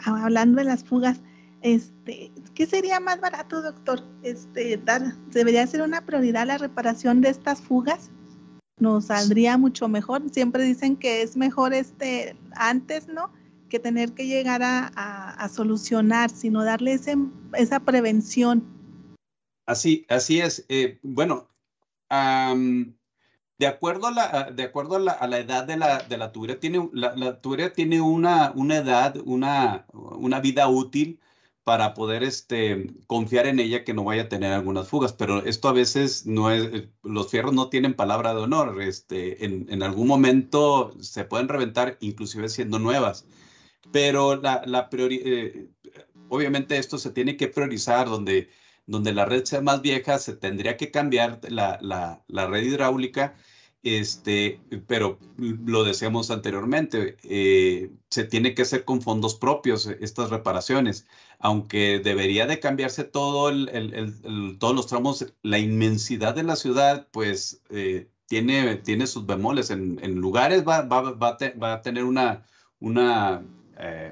hablando 0.05 0.59
de 0.59 0.65
las 0.65 0.83
fugas, 0.83 1.21
este, 1.61 2.31
¿qué 2.53 2.65
sería 2.65 2.99
más 2.99 3.19
barato, 3.19 3.61
doctor? 3.61 4.03
Este, 4.23 4.77
dar, 4.77 5.15
debería 5.27 5.65
ser 5.67 5.81
una 5.81 6.05
prioridad 6.05 6.47
la 6.47 6.57
reparación 6.57 7.21
de 7.21 7.29
estas 7.29 7.61
fugas. 7.61 8.09
Nos 8.77 9.05
saldría 9.05 9.57
mucho 9.57 9.89
mejor. 9.89 10.23
Siempre 10.31 10.63
dicen 10.63 10.95
que 10.95 11.21
es 11.21 11.35
mejor 11.35 11.73
este 11.73 12.37
antes, 12.55 13.07
¿no? 13.09 13.31
Que 13.69 13.79
tener 13.79 14.13
que 14.13 14.25
llegar 14.25 14.61
a, 14.63 15.49
solucionar, 15.53 16.29
sino 16.29 16.63
darle 16.63 16.99
esa 17.53 17.79
prevención. 17.81 18.63
Así, 19.65 20.05
así 20.09 20.39
es. 20.39 20.65
Eh, 20.69 20.99
bueno, 21.03 21.49
de 23.59 23.67
acuerdo 23.67 24.07
a 24.07 24.11
la, 24.11 24.51
de 24.51 24.63
acuerdo 24.63 24.95
a 24.95 25.27
la, 25.27 25.37
edad 25.37 25.65
de 25.65 25.75
la, 25.75 25.99
de 25.99 26.17
la 26.17 26.31
tubería, 26.31 26.59
tiene, 26.59 26.89
la, 26.93 27.41
tubería 27.41 27.73
tiene 27.73 27.99
una, 27.99 28.53
una 28.55 28.77
edad, 28.77 29.17
una, 29.25 29.85
una 29.91 30.39
vida 30.39 30.69
útil 30.69 31.19
para 31.65 31.93
poder 31.93 32.23
este, 32.23 32.87
confiar 33.05 33.47
en 33.47 33.59
ella 33.59 33.83
que 33.83 33.93
no 33.93 34.05
vaya 34.05 34.23
a 34.23 34.29
tener 34.29 34.53
algunas 34.53 34.87
fugas, 34.87 35.11
pero 35.11 35.43
esto 35.45 35.67
a 35.67 35.73
veces 35.73 36.25
no 36.25 36.49
es, 36.51 36.87
los 37.03 37.29
fierros 37.29 37.53
no 37.53 37.69
tienen 37.69 37.95
palabra 37.95 38.33
de 38.33 38.41
honor, 38.41 38.81
este, 38.81 39.45
en, 39.45 39.67
en 39.69 39.83
algún 39.83 40.07
momento 40.07 40.95
se 41.01 41.25
pueden 41.25 41.49
reventar 41.49 41.97
inclusive 41.99 42.47
siendo 42.47 42.79
nuevas, 42.79 43.25
pero 43.91 44.37
la, 44.37 44.63
la 44.65 44.89
eh, 44.93 45.69
obviamente 46.29 46.77
esto 46.77 46.97
se 46.97 47.11
tiene 47.11 47.35
que 47.35 47.49
priorizar 47.49 48.07
donde, 48.07 48.49
donde 48.87 49.11
la 49.13 49.25
red 49.25 49.43
sea 49.43 49.59
más 49.61 49.81
vieja, 49.81 50.17
se 50.17 50.33
tendría 50.35 50.77
que 50.77 50.91
cambiar 50.91 51.41
la, 51.49 51.77
la, 51.81 52.23
la 52.27 52.47
red 52.47 52.63
hidráulica 52.63 53.35
este, 53.83 54.59
pero 54.87 55.19
lo 55.37 55.83
decíamos 55.83 56.31
anteriormente, 56.31 57.17
eh, 57.23 57.91
se 58.09 58.25
tiene 58.25 58.53
que 58.53 58.63
hacer 58.63 58.83
con 58.83 59.01
fondos 59.01 59.35
propios 59.35 59.87
eh, 59.87 59.97
estas 60.01 60.29
reparaciones, 60.29 61.07
aunque 61.39 61.99
debería 62.03 62.45
de 62.45 62.59
cambiarse 62.59 63.05
todo 63.05 63.49
el, 63.49 64.57
todos 64.59 64.75
los 64.75 64.87
tramos, 64.87 65.25
la 65.43 65.59
inmensidad 65.59 66.35
de 66.35 66.43
la 66.43 66.57
ciudad, 66.57 67.07
pues 67.11 67.61
eh, 67.69 68.09
tiene, 68.27 68.75
tiene 68.77 69.07
sus 69.07 69.25
bemoles. 69.25 69.69
En, 69.69 69.97
lugares 70.15 70.67
va, 70.67 70.81
va, 70.81 71.13
va, 71.13 71.73
a 71.73 71.81
tener 71.81 72.03
una, 72.03 72.45
una, 72.79 73.45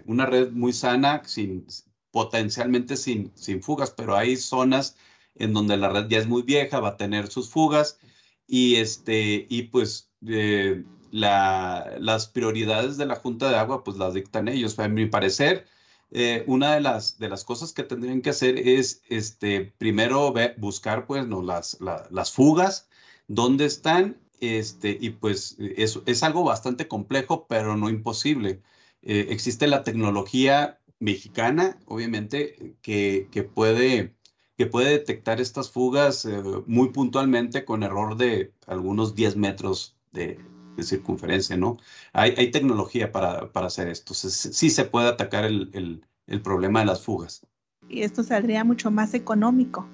una 0.06 0.26
red 0.26 0.52
muy 0.52 0.72
sana, 0.72 1.24
sin, 1.26 1.68
potencialmente 2.12 2.96
sin, 2.96 3.32
sin 3.36 3.62
fugas, 3.62 3.92
pero 3.92 4.16
hay 4.16 4.38
zonas 4.38 4.96
en 5.36 5.54
donde 5.54 5.78
la 5.78 5.90
red 5.90 6.08
ya 6.08 6.20
es 6.20 6.28
muy 6.28 6.42
vieja, 6.42 6.80
va 6.80 6.90
a 6.90 6.98
tener 6.98 7.28
sus 7.28 7.50
fugas 7.50 8.00
y, 8.48 8.76
este, 8.76 9.46
y 9.50 9.64
pues 9.64 10.10
eh, 10.26 10.84
la, 11.12 11.96
las 12.00 12.28
prioridades 12.28 12.98
de 12.98 13.06
la 13.06 13.16
Junta 13.18 13.50
de 13.50 13.58
Agua 13.58 13.84
pues 13.84 13.98
las 13.98 14.14
dictan 14.14 14.48
ellos. 14.48 14.80
A 14.80 14.88
mi 14.88 15.06
parecer, 15.06 15.66
eh, 16.12 16.44
una 16.48 16.74
de 16.74 16.82
las, 16.82 17.20
de 17.20 17.30
las 17.30 17.44
cosas 17.44 17.74
que 17.74 17.84
tendrían 17.84 18.22
que 18.22 18.30
hacer 18.30 18.58
es 18.58 19.02
este, 19.10 19.74
primero 19.78 20.34
buscar 20.58 21.06
pues 21.06 21.28
no, 21.28 21.42
las, 21.42 21.78
las 21.82 22.32
fugas, 22.32 22.90
dónde 23.28 23.66
están, 23.66 24.18
este, 24.40 24.98
y 25.00 25.12
pues 25.12 25.58
es, 25.60 26.00
es 26.06 26.24
algo 26.24 26.44
bastante 26.44 26.88
complejo, 26.88 27.48
pero 27.48 27.76
no 27.76 27.90
imposible. 27.90 28.62
Eh, 29.02 29.28
existe 29.30 29.68
la 29.68 29.84
tecnología 29.84 30.80
mexicana, 31.00 31.80
obviamente, 31.86 32.76
que, 32.82 33.30
que 33.32 33.44
puede 33.44 34.17
que 34.58 34.66
puede 34.66 34.90
detectar 34.90 35.40
estas 35.40 35.70
fugas 35.70 36.26
eh, 36.26 36.42
muy 36.66 36.90
puntualmente 36.90 37.64
con 37.64 37.84
error 37.84 38.18
de 38.18 38.54
algunos 38.66 39.14
10 39.14 39.38
metros 39.38 39.96
de, 40.12 40.40
circunferencia, 40.80 41.58
¿no? 41.58 41.78
Hay, 42.14 42.52
tecnología 42.52 43.12
para, 43.12 43.50
hacer 43.66 43.88
esto. 43.88 44.14
sí 44.14 44.70
se 44.70 44.86
puede 44.86 45.08
atacar 45.08 45.44
el, 45.44 46.04
problema 46.44 46.82
de 46.82 46.86
las 46.86 47.02
fugas. 47.02 47.42
Y 47.90 48.04
esto 48.04 48.22
saldría 48.22 48.64
mucho 48.64 48.92
más 48.92 49.16
económico. 49.16 49.88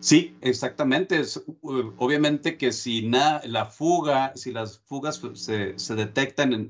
Sí, 0.00 0.36
exactamente. 0.42 1.22
obviamente 1.62 2.58
que 2.58 2.72
si 2.72 3.00
la 3.00 3.64
fuga, 3.64 4.32
si 4.36 4.52
las 4.52 4.80
fugas 4.80 5.22
se, 5.32 5.78
se 5.78 5.94
detectan 5.94 6.68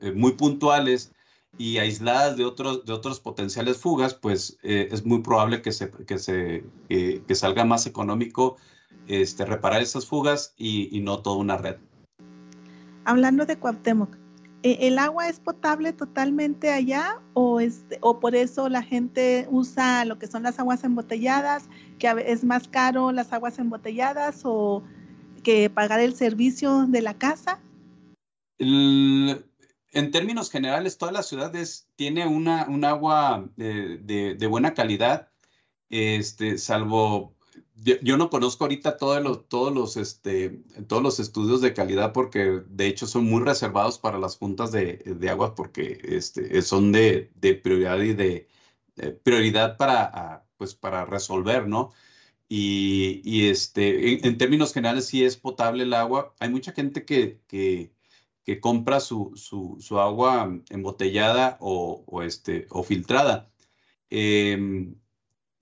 eh, 0.00 0.10
muy 0.10 0.32
puntuales 0.32 1.12
y 1.58 1.78
aisladas 1.78 2.36
de 2.36 2.44
otros, 2.44 2.84
de 2.84 2.92
otros 2.92 3.20
potenciales 3.20 3.78
fugas, 3.78 4.14
pues 4.14 4.58
eh, 4.62 4.88
es 4.90 5.04
muy 5.04 5.22
probable 5.22 5.62
que, 5.62 5.72
se, 5.72 5.90
que, 5.90 6.18
se, 6.18 6.64
que 6.88 7.34
salga 7.34 7.64
más 7.64 7.86
económico 7.86 8.56
este, 9.08 9.44
reparar 9.44 9.82
esas 9.82 10.06
fugas 10.06 10.54
y, 10.56 11.00
no 11.00 11.20
toda 11.20 11.36
una 11.36 11.56
red. 11.56 11.76
Hablando 13.04 13.46
de 13.46 13.56
Cuauhtémoc, 13.56 14.16
¿e, 14.62 14.88
¿el 14.88 14.98
agua 14.98 15.28
es 15.28 15.38
potable 15.38 15.92
totalmente 15.92 16.72
allá 16.72 17.20
o, 17.32 17.60
este, 17.60 17.98
o 18.00 18.18
por 18.18 18.34
eso 18.34 18.68
la 18.68 18.82
gente 18.82 19.46
usa 19.50 20.04
lo 20.04 20.18
que 20.18 20.26
son 20.26 20.42
las 20.42 20.58
aguas 20.58 20.82
embotelladas, 20.84 21.68
que 21.98 22.12
es 22.26 22.44
más 22.44 22.68
caro 22.68 23.12
las 23.12 23.32
aguas 23.32 23.58
embotelladas 23.58 24.42
o 24.44 24.82
que 25.42 25.70
pagar 25.70 26.00
el 26.00 26.14
servicio 26.14 26.86
de 26.86 27.02
la 27.02 27.14
casa? 27.14 27.60
En 29.96 30.10
términos 30.10 30.50
generales, 30.50 30.98
todas 30.98 31.14
las 31.14 31.26
ciudades 31.26 31.88
tienen 31.96 32.28
una, 32.28 32.66
un 32.68 32.84
agua 32.84 33.48
de, 33.56 33.98
de, 33.98 34.46
buena 34.46 34.74
calidad, 34.74 35.28
este, 35.88 36.58
salvo 36.58 37.36
yo, 37.76 38.16
no 38.16 38.30
conozco 38.30 38.64
ahorita 38.64 38.96
todos 38.96 39.22
los, 39.22 39.48
todos, 39.48 39.72
los, 39.72 39.96
este, 39.96 40.62
todos 40.86 41.02
los 41.02 41.20
estudios 41.20 41.60
de 41.60 41.74
calidad 41.74 42.12
porque 42.12 42.62
de 42.68 42.86
hecho 42.86 43.06
son 43.06 43.24
muy 43.24 43.42
reservados 43.42 43.98
para 43.98 44.18
las 44.18 44.36
juntas 44.36 44.72
de, 44.72 44.96
de 44.96 45.30
agua 45.30 45.54
porque 45.54 46.00
este, 46.02 46.60
son 46.62 46.92
de, 46.92 47.30
prioridad 47.62 47.98
y 48.00 48.14
de, 48.14 48.48
prioridad 49.22 49.76
para, 49.76 50.46
pues, 50.56 50.74
para 50.74 51.04
resolver, 51.04 51.68
¿no? 51.68 51.92
Y, 52.48 53.20
y 53.24 53.48
este, 53.48 54.26
en, 54.26 54.38
términos 54.38 54.72
generales 54.72 55.06
sí 55.06 55.24
es 55.24 55.36
potable 55.36 55.82
el 55.84 55.94
agua. 55.94 56.34
Hay 56.38 56.48
mucha 56.50 56.72
gente 56.72 57.04
que, 57.04 57.40
que 58.46 58.60
compra 58.60 59.00
su, 59.00 59.32
su, 59.36 59.76
su, 59.80 59.98
agua 60.00 60.58
embotellada 60.70 61.58
o, 61.60 62.22
este, 62.22 62.66
o 62.70 62.82
filtrada. 62.82 63.50
Eh, 64.10 64.94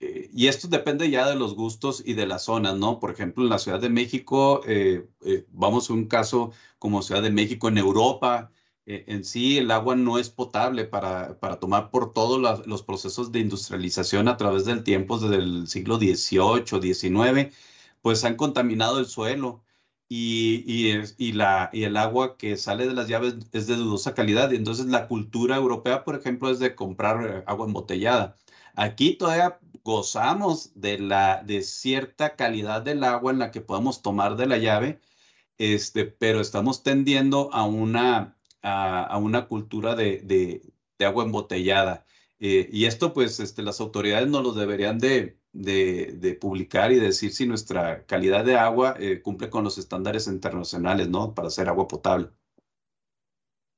eh, 0.04 0.28
y 0.34 0.48
esto 0.48 0.68
depende 0.68 1.08
ya 1.10 1.26
de 1.28 1.34
los 1.34 1.54
gustos 1.54 2.02
y 2.04 2.12
de 2.14 2.26
las 2.26 2.44
zonas, 2.44 2.76
¿no? 2.76 3.00
Por 3.00 3.10
ejemplo, 3.10 3.42
en 3.44 3.50
la 3.50 3.58
Ciudad 3.58 3.80
de 3.80 3.88
México, 3.88 4.60
eh, 4.66 5.08
eh, 5.24 5.46
vamos 5.50 5.88
a 5.88 5.94
un 5.94 6.06
caso 6.08 6.52
como 6.78 7.00
Ciudad 7.02 7.22
de 7.22 7.30
México 7.30 7.68
en 7.68 7.78
Europa, 7.78 8.50
en 8.86 9.24
sí 9.24 9.56
el 9.56 9.70
agua 9.70 9.96
no 9.96 10.18
es 10.18 10.28
potable 10.28 10.84
para, 10.84 11.40
para 11.40 11.58
tomar 11.58 11.90
por 11.90 12.12
todos 12.12 12.66
los 12.66 12.82
procesos 12.82 13.32
de 13.32 13.40
industrialización 13.40 14.28
a 14.28 14.36
través 14.36 14.66
del 14.66 14.84
tiempo, 14.84 15.18
desde 15.18 15.36
el 15.36 15.68
siglo 15.68 15.96
XVIII, 15.96 16.92
XIX, 16.92 17.54
pues 18.02 18.24
han 18.24 18.36
contaminado 18.36 18.98
el 18.98 19.06
suelo. 19.06 19.62
Y, 20.08 20.64
y, 20.66 21.02
y, 21.18 21.32
la, 21.32 21.70
y 21.72 21.84
el 21.84 21.96
agua 21.96 22.36
que 22.36 22.56
sale 22.56 22.86
de 22.86 22.94
las 22.94 23.08
llaves 23.08 23.36
es 23.52 23.66
de 23.66 23.76
dudosa 23.76 24.14
calidad. 24.14 24.50
Y 24.52 24.56
entonces 24.56 24.86
la 24.86 25.08
cultura 25.08 25.56
europea, 25.56 26.04
por 26.04 26.14
ejemplo, 26.16 26.50
es 26.50 26.58
de 26.58 26.74
comprar 26.74 27.44
agua 27.46 27.66
embotellada. 27.66 28.36
Aquí 28.76 29.14
todavía 29.16 29.58
gozamos 29.84 30.72
de, 30.74 30.98
la, 30.98 31.42
de 31.44 31.62
cierta 31.62 32.36
calidad 32.36 32.82
del 32.82 33.04
agua 33.04 33.32
en 33.32 33.38
la 33.38 33.50
que 33.50 33.60
podemos 33.60 34.02
tomar 34.02 34.36
de 34.36 34.46
la 34.46 34.58
llave, 34.58 35.00
este, 35.58 36.06
pero 36.06 36.40
estamos 36.40 36.82
tendiendo 36.82 37.50
a 37.52 37.64
una, 37.64 38.36
a, 38.62 39.18
una 39.18 39.46
cultura 39.48 39.94
de, 39.94 40.20
de, 40.22 40.72
agua 41.06 41.24
embotellada. 41.24 42.06
Eh, 42.40 42.68
y 42.72 42.86
esto, 42.86 43.12
pues, 43.12 43.40
este, 43.40 43.62
las 43.62 43.80
autoridades 43.80 44.28
no 44.28 44.42
lo 44.42 44.52
deberían 44.52 44.98
de, 44.98 45.38
de, 45.54 46.36
publicar 46.40 46.92
y 46.92 47.00
decir 47.00 47.32
si 47.32 47.46
nuestra 47.46 48.04
calidad 48.04 48.44
de 48.44 48.56
agua 48.56 48.96
eh, 48.98 49.22
cumple 49.22 49.48
con 49.48 49.64
los 49.64 49.78
estándares 49.78 50.26
internacionales, 50.26 51.08
¿no? 51.08 51.34
Para 51.34 51.48
hacer 51.48 51.68
agua 51.68 51.88
potable. 51.88 52.28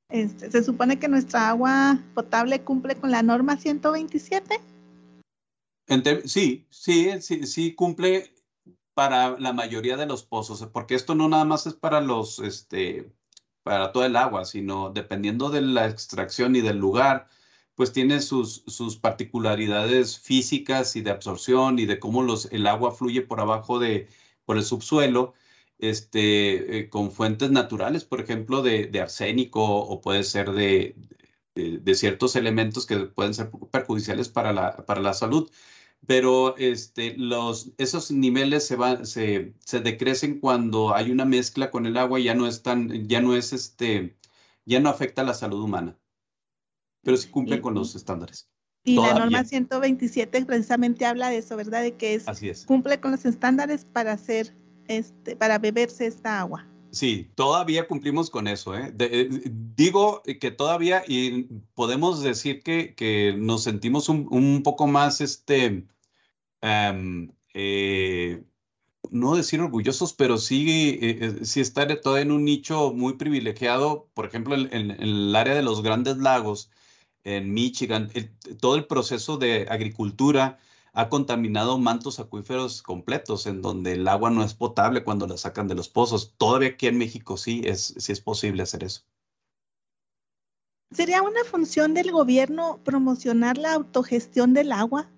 Este, 0.09 0.51
se 0.51 0.63
supone 0.63 0.99
que 0.99 1.07
nuestra 1.07 1.49
agua 1.49 1.99
potable 2.13 2.61
cumple 2.61 2.95
con 2.95 3.11
la 3.11 3.23
norma 3.23 3.57
127 3.57 4.59
sí, 6.25 6.65
sí, 6.69 7.21
sí, 7.21 7.45
sí 7.45 7.75
cumple 7.75 8.33
para 8.93 9.37
la 9.39 9.53
mayoría 9.53 9.95
de 9.95 10.05
los 10.05 10.23
pozos, 10.23 10.65
porque 10.73 10.95
esto 10.95 11.15
no 11.15 11.29
nada 11.29 11.45
más 11.45 11.67
es 11.67 11.75
para 11.75 12.01
los, 12.01 12.39
este, 12.39 13.11
para 13.63 13.91
todo 13.91 14.05
el 14.05 14.15
agua, 14.15 14.45
sino 14.45 14.89
dependiendo 14.89 15.49
de 15.49 15.61
la 15.61 15.87
extracción 15.87 16.55
y 16.55 16.61
del 16.61 16.77
lugar, 16.77 17.27
pues 17.77 17.93
tiene 17.93 18.21
sus, 18.21 18.63
sus 18.67 18.97
particularidades 18.97 20.19
físicas 20.19 20.95
y 20.95 21.01
de 21.01 21.11
absorción 21.11 21.79
y 21.79 21.85
de 21.85 21.99
cómo 21.99 22.23
los, 22.23 22.47
el 22.51 22.67
agua 22.67 22.91
fluye 22.91 23.21
por 23.21 23.39
abajo 23.39 23.79
de, 23.79 24.07
por 24.45 24.57
el 24.57 24.63
subsuelo, 24.63 25.35
este, 25.79 26.79
eh, 26.79 26.89
con 26.89 27.11
fuentes 27.11 27.51
naturales, 27.51 28.03
por 28.05 28.21
ejemplo, 28.21 28.63
de, 28.63 28.87
de 28.87 29.01
arsénico 29.01 29.63
o 29.63 30.01
puede 30.01 30.23
ser 30.23 30.51
de, 30.53 30.95
de, 31.55 31.95
ciertos 31.95 32.35
elementos 32.35 32.85
que 32.85 32.97
pueden 32.97 33.33
ser 33.33 33.51
perjudiciales 33.71 34.29
para 34.29 34.53
la, 34.53 34.85
para 34.85 35.01
la 35.01 35.13
salud. 35.13 35.49
Pero 36.07 36.57
este, 36.57 37.15
los, 37.17 37.71
esos 37.77 38.11
niveles 38.11 38.65
se, 38.67 38.75
van, 38.75 39.05
se, 39.05 39.53
se, 39.65 39.79
decrecen 39.81 40.39
cuando 40.39 40.95
hay 40.95 41.11
una 41.11 41.25
mezcla 41.25 41.71
con 41.71 41.85
el 41.85 41.97
agua 41.97 42.19
y 42.19 42.25
ya 42.25 42.35
no 42.35 42.47
es 42.47 42.63
tan, 42.63 43.07
ya 43.07 43.21
no 43.21 43.35
es 43.35 43.53
este, 43.53 44.17
ya 44.65 44.79
no 44.79 44.89
afecta 44.89 45.21
a 45.23 45.25
la 45.25 45.33
salud 45.33 45.61
humana, 45.63 45.97
pero 47.03 47.17
sí 47.17 47.29
cumple 47.29 47.61
con 47.61 47.73
los 47.73 47.95
estándares. 47.95 48.49
Y 48.83 48.95
la 48.95 49.13
norma 49.13 49.43
127 49.43 50.45
precisamente 50.45 51.05
habla 51.05 51.29
de 51.29 51.39
eso, 51.39 51.57
¿verdad? 51.57 51.81
De 51.81 51.95
que 51.95 52.13
es, 52.13 52.27
Así 52.27 52.47
es. 52.47 52.65
cumple 52.65 53.01
con 53.01 53.11
los 53.11 53.25
estándares 53.25 53.83
para 53.83 54.13
hacer, 54.13 54.55
este, 54.87 55.35
para 55.35 55.59
beberse 55.59 56.07
esta 56.07 56.39
agua. 56.39 56.65
Sí, 56.91 57.29
todavía 57.35 57.85
cumplimos 57.85 58.29
con 58.29 58.47
eso. 58.47 58.77
¿eh? 58.77 58.93
eh 58.97 59.29
digo 59.75 60.23
que 60.23 60.51
todavía 60.51 61.03
y 61.05 61.43
podemos 61.75 62.23
decir 62.23 62.63
que, 62.63 62.95
que 62.95 63.35
nos 63.37 63.63
sentimos 63.63 64.07
un, 64.07 64.25
un, 64.31 64.63
poco 64.63 64.87
más, 64.87 65.19
este, 65.19 65.85
um, 66.61 67.29
eh, 67.53 68.41
no 69.11 69.35
decir 69.35 69.59
orgullosos, 69.59 70.13
pero 70.13 70.37
sí, 70.37 70.97
eh, 71.01 71.17
eh, 71.21 71.45
sí 71.45 71.59
estar 71.59 71.93
todavía 71.99 72.23
en 72.23 72.31
un 72.31 72.45
nicho 72.45 72.93
muy 72.93 73.13
privilegiado. 73.13 74.09
Por 74.13 74.25
ejemplo, 74.25 74.55
en, 74.55 74.73
en 74.73 74.91
el 74.91 75.35
área 75.35 75.55
de 75.55 75.63
los 75.63 75.83
grandes 75.83 76.17
lagos, 76.17 76.71
en 77.27 77.53
Michigan, 77.53 78.09
todo 78.61 78.75
el 78.75 78.85
proceso 78.85 79.37
de 79.37 79.67
agricultura 79.69 80.59
ha 80.93 81.09
contaminado 81.09 81.77
mantos 81.77 82.19
acuíferos 82.19 82.81
completos 82.81 83.45
en 83.47 83.61
donde 83.61 83.93
el 83.93 84.07
agua 84.07 84.29
no 84.29 84.43
es 84.43 84.53
potable 84.53 85.03
cuando 85.03 85.27
la 85.27 85.37
sacan 85.37 85.67
de 85.67 85.75
los 85.75 85.89
pozos. 85.89 86.33
Todavía 86.37 86.69
aquí 86.69 86.87
en 86.87 86.97
México 86.97 87.35
sí 87.35 87.61
es, 87.65 87.93
sí 87.97 88.13
es 88.13 88.21
posible 88.21 88.63
hacer 88.63 88.85
eso. 88.85 89.01
¿Sería 90.91 91.21
una 91.21 91.43
función 91.43 91.93
del 91.93 92.11
gobierno 92.11 92.79
promocionar 92.83 93.57
la 93.57 93.73
autogestión 93.73 94.53
del 94.53 94.71
agua? 94.71 95.11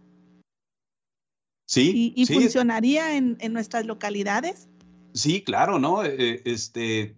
Sí. 1.68 2.14
¿Y, 2.16 2.26
funcionaría 2.26 3.16
en, 3.16 3.38
nuestras 3.54 3.86
localidades? 3.86 4.68
Sí, 5.14 5.44
claro, 5.44 5.78
¿no? 5.78 6.04
Eh, 6.04 6.16
eh, 6.18 6.42
este, 6.46 7.16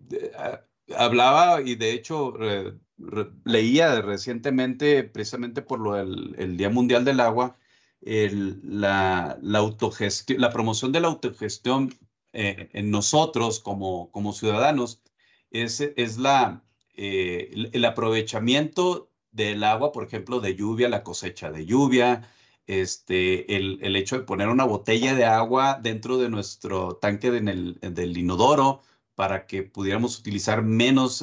hablaba 0.97 1.61
y 1.61 1.75
de 1.75 1.93
hecho 1.93 2.33
leía 3.45 4.01
recientemente, 4.01 5.03
precisamente 5.03 5.61
por 5.61 5.79
lo 5.79 5.93
del 5.93 6.35
el 6.37 6.57
Día 6.57 6.69
Mundial 6.69 7.05
del 7.05 7.19
Agua, 7.19 7.57
la, 8.01 9.37
promoción 10.53 10.91
de 10.91 10.99
la 10.99 11.07
autogestión 11.07 11.93
eh, 12.33 12.69
en 12.73 12.91
nosotros 12.91 13.59
como, 13.59 14.33
ciudadanos 14.33 15.01
es, 15.51 15.81
eh, 15.81 17.69
el, 17.73 17.85
aprovechamiento 17.85 19.11
del 19.31 19.63
agua, 19.63 19.91
por 19.91 20.03
ejemplo, 20.03 20.39
de 20.39 20.55
lluvia, 20.55 20.89
la 20.89 21.03
cosecha 21.03 21.51
de 21.51 21.65
lluvia, 21.65 22.29
este, 22.67 23.55
el, 23.55 23.95
hecho 23.95 24.17
de 24.17 24.25
poner 24.25 24.47
una 24.49 24.65
botella 24.65 25.15
de 25.15 25.25
agua 25.25 25.79
dentro 25.81 26.17
de 26.17 26.29
nuestro 26.29 26.95
tanque 26.95 27.27
en 27.27 27.47
el, 27.47 27.79
del 27.81 28.17
inodoro 28.17 28.81
para 29.15 29.45
que 29.45 29.63
pudiéramos 29.63 30.17
utilizar 30.19 30.63
menos 30.63 31.21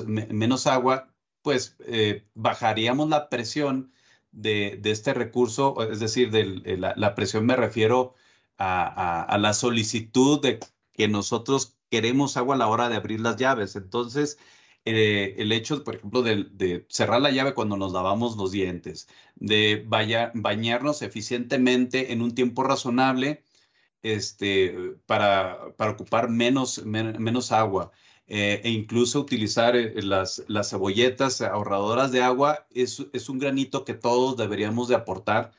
agua, 0.67 1.13
pues 1.43 1.77
eh, 1.87 2.27
bajaríamos 2.35 3.09
la 3.09 3.29
presión 3.29 3.93
de, 4.33 4.81
este 4.85 5.15
recurso, 5.15 5.91
es 5.91 6.01
decir, 6.01 6.31
de 6.31 6.77
la, 6.77 7.15
presión 7.15 7.47
me 7.47 7.57
refiero 7.57 8.15
a, 8.59 9.37
la 9.41 9.55
solicitud 9.55 10.41
de 10.41 10.61
que 10.93 11.09
nosotros 11.09 11.77
queremos 11.91 12.37
agua 12.37 12.55
a 12.55 12.59
la 12.59 12.69
hora 12.69 12.89
de 12.89 12.97
abrir 12.97 13.21
las 13.21 13.37
llaves. 13.37 13.77
Entonces, 13.77 14.39
eh, 14.85 15.35
el 15.39 15.53
hecho, 15.53 15.85
por 15.85 15.97
ejemplo, 15.97 16.23
de, 16.23 16.87
cerrar 16.89 17.21
la 17.21 17.31
llave 17.31 17.55
cuando 17.55 17.77
nos 17.77 17.93
lavamos 17.93 18.37
los 18.37 18.53
dientes, 18.53 19.09
de 19.37 19.85
bañarnos 19.87 21.03
eficientemente 21.03 22.13
en 22.13 22.23
un 22.23 22.35
tiempo 22.35 22.63
razonable 22.65 23.45
este, 24.03 24.97
para, 25.07 25.75
para 25.77 25.93
ocupar 25.93 26.29
menos, 26.31 26.85
menos 26.85 27.53
agua. 27.53 27.93
Eh, 28.31 28.61
e 28.63 28.71
incluso 28.71 29.21
utilizar 29.21 29.75
eh, 29.75 30.03
las, 30.03 30.45
las 30.49 30.69
cebolletas 30.69 31.41
ahorradoras 31.41 32.13
de 32.13 32.23
agua 32.23 32.67
es, 32.71 33.07
es 33.15 33.31
un 33.31 33.39
granito 33.39 33.87
que 33.87 33.95
todos 33.95 34.37
deberíamos 34.37 34.89
de 34.89 34.97
aportar 34.97 35.53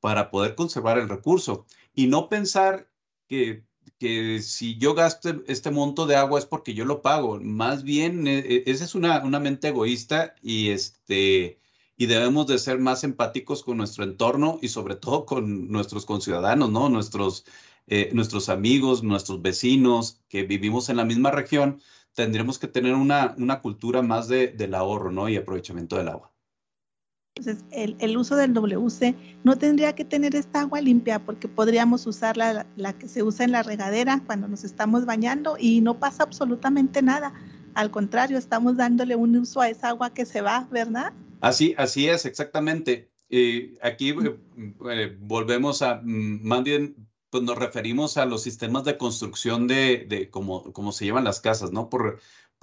para 0.00 0.30
poder 0.30 0.56
conservar 0.56 0.98
el 0.98 1.08
recurso 1.08 1.66
y 1.94 2.08
no 2.08 2.28
pensar 2.28 2.90
que, 3.28 3.64
que 3.98 4.40
si 4.42 4.76
yo 4.76 4.94
gasto 4.94 5.42
este 5.46 5.70
monto 5.70 6.06
de 6.06 6.16
agua 6.16 6.40
es 6.40 6.46
porque 6.46 6.74
yo 6.74 6.84
lo 6.84 7.00
pago. 7.00 7.38
Más 7.40 7.84
bien, 7.84 8.26
eh, 8.26 8.64
esa 8.66 8.84
es 8.84 8.94
una, 8.96 9.24
una 9.24 9.38
mente 9.38 9.68
egoísta 9.68 10.34
y, 10.42 10.70
este, 10.70 11.60
y 11.96 12.06
debemos 12.06 12.46
de 12.46 12.58
ser 12.58 12.78
más 12.78 13.04
empáticos 13.04 13.62
con 13.62 13.78
nuestro 13.78 14.04
entorno 14.04 14.58
y 14.62 14.68
sobre 14.68 14.96
todo 14.96 15.26
con 15.26 15.70
nuestros 15.70 16.04
conciudadanos, 16.04 16.70
¿no? 16.70 16.88
Nuestros, 16.88 17.44
eh, 17.86 18.10
nuestros 18.12 18.48
amigos, 18.48 19.02
nuestros 19.02 19.40
vecinos 19.42 20.20
que 20.28 20.42
vivimos 20.42 20.88
en 20.88 20.96
la 20.96 21.04
misma 21.04 21.30
región, 21.30 21.80
tendríamos 22.16 22.58
que 22.58 22.66
tener 22.66 22.94
una, 22.94 23.34
una 23.38 23.60
cultura 23.60 24.02
más 24.02 24.26
de, 24.26 24.48
del 24.48 24.74
ahorro 24.74 25.12
¿no? 25.12 25.28
y 25.28 25.36
aprovechamiento 25.36 25.96
del 25.96 26.08
agua. 26.08 26.32
Entonces, 27.36 27.64
el, 27.70 27.96
el, 28.00 28.16
uso 28.16 28.34
del 28.34 28.54
WC 28.54 29.14
no 29.44 29.58
tendría 29.58 29.94
que 29.94 30.06
tener 30.06 30.34
esta 30.34 30.62
agua 30.62 30.80
limpia 30.80 31.18
porque 31.18 31.46
podríamos 31.46 32.06
usar 32.06 32.38
la, 32.38 32.64
la, 32.76 32.94
que 32.94 33.08
se 33.08 33.22
usa 33.22 33.44
en 33.44 33.52
la 33.52 33.62
regadera 33.62 34.22
cuando 34.24 34.48
nos 34.48 34.64
estamos 34.64 35.04
bañando 35.04 35.58
y 35.60 35.82
no 35.82 35.98
pasa 35.98 36.22
absolutamente 36.22 37.02
nada. 37.02 37.34
Al 37.74 37.90
contrario, 37.90 38.38
estamos 38.38 38.78
dándole 38.78 39.14
un 39.14 39.36
uso 39.36 39.60
a 39.60 39.68
esa 39.68 39.90
agua 39.90 40.14
que 40.14 40.24
se 40.24 40.40
va, 40.40 40.66
¿verdad? 40.70 41.12
Así, 41.42 41.74
así 41.76 42.08
es, 42.08 42.24
exactamente. 42.24 43.10
Y 43.28 43.76
aquí 43.82 44.10
eh, 44.10 44.38
eh, 44.90 45.16
volvemos 45.20 45.82
a, 45.82 46.00
mm, 46.02 46.40
más 46.42 46.64
bien, 46.64 46.96
pues 47.36 47.44
nos 47.44 47.58
referimos 47.58 48.16
a 48.16 48.24
los 48.24 48.42
sistemas 48.42 48.84
de 48.84 48.96
construcción 48.96 49.66
de, 49.68 50.06
de 50.08 50.30
cómo 50.30 50.90
se 50.92 51.04
llevan 51.04 51.24
las 51.24 51.40
casas, 51.40 51.70
¿no? 51.70 51.90
Por, 51.90 52.18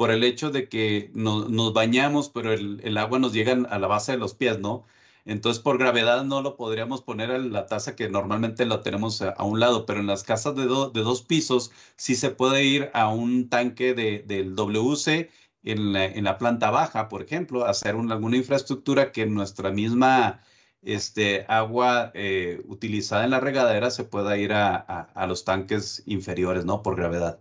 el 0.10 0.24
hecho 0.24 0.50
de 0.50 0.68
que 0.68 1.12
nos 1.14 1.74
bañamos, 1.74 2.30
pero 2.30 2.52
el, 2.52 2.98
agua 2.98 3.20
nos 3.20 3.34
llega 3.34 3.54
a 3.54 3.78
la 3.78 3.88
base 3.88 4.14
de 4.14 4.18
los 4.18 4.34
pies, 4.34 4.58
¿no? 4.60 4.86
Entonces, 5.26 5.62
por 5.62 5.78
gravedad 5.78 6.24
no 6.24 6.42
lo 6.42 6.58
podríamos 6.58 7.04
poner 7.04 7.30
en 7.30 7.54
la 7.54 7.68
taza 7.68 7.96
que 7.96 8.10
normalmente 8.10 8.66
lo 8.66 8.80
tenemos 8.82 9.22
a, 9.22 9.30
a 9.30 9.44
un 9.44 9.60
lado, 9.60 9.86
pero 9.86 10.00
en 10.00 10.08
las 10.08 10.24
casas 10.24 10.56
de, 10.56 10.66
do, 10.66 10.90
de, 10.90 11.02
dos 11.02 11.22
pisos 11.22 11.72
sí 11.96 12.16
se 12.16 12.32
puede 12.32 12.64
ir 12.64 12.90
a 12.96 13.10
un 13.10 13.50
tanque 13.50 13.94
de, 13.94 14.24
del 14.26 14.56
WC 14.56 15.30
en 15.64 15.94
la, 15.94 16.06
en 16.06 16.24
la, 16.24 16.40
planta 16.40 16.72
baja, 16.72 17.10
por 17.10 17.22
ejemplo, 17.22 17.66
hacer 17.66 17.96
un, 17.96 18.12
alguna 18.12 18.38
infraestructura 18.38 19.12
que 19.12 19.28
nuestra 19.28 19.70
misma 19.72 20.42
este, 20.86 21.46
agua 21.48 22.12
eh, 22.14 22.62
utilizada 22.68 23.24
en 23.24 23.32
la 23.32 23.40
regadera 23.40 23.92
se 23.92 24.04
pueda 24.04 24.38
ir 24.38 24.54
a, 24.54 24.76
a, 24.76 25.02
a 25.14 25.28
los 25.28 25.46
tanques 25.46 26.04
inferiores, 26.06 26.66
¿no? 26.66 26.84
Por 26.84 26.96
gravedad. 26.96 27.40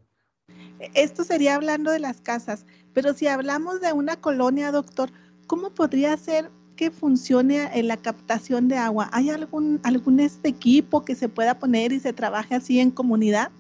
Esto 0.94 1.24
sería 1.24 1.54
hablando 1.54 1.90
de 1.90 2.00
las 2.00 2.20
casas, 2.20 2.66
pero 2.92 3.14
si 3.14 3.26
hablamos 3.28 3.80
de 3.80 3.92
una 3.92 4.16
colonia, 4.16 4.72
doctor, 4.72 5.10
¿cómo 5.46 5.70
podría 5.70 6.16
ser 6.16 6.50
que 6.76 6.90
funcione 6.90 7.70
en 7.78 7.88
la 7.88 7.96
captación 7.96 8.68
de 8.68 8.76
agua? 8.76 9.08
¿Hay 9.12 9.30
algún, 9.30 9.80
algún 9.84 10.20
este 10.20 10.48
equipo 10.48 11.04
que 11.04 11.14
se 11.14 11.28
pueda 11.28 11.58
poner 11.58 11.92
y 11.92 12.00
se 12.00 12.12
trabaje 12.12 12.54
así 12.54 12.80
en 12.80 12.90
comunidad? 12.90 13.52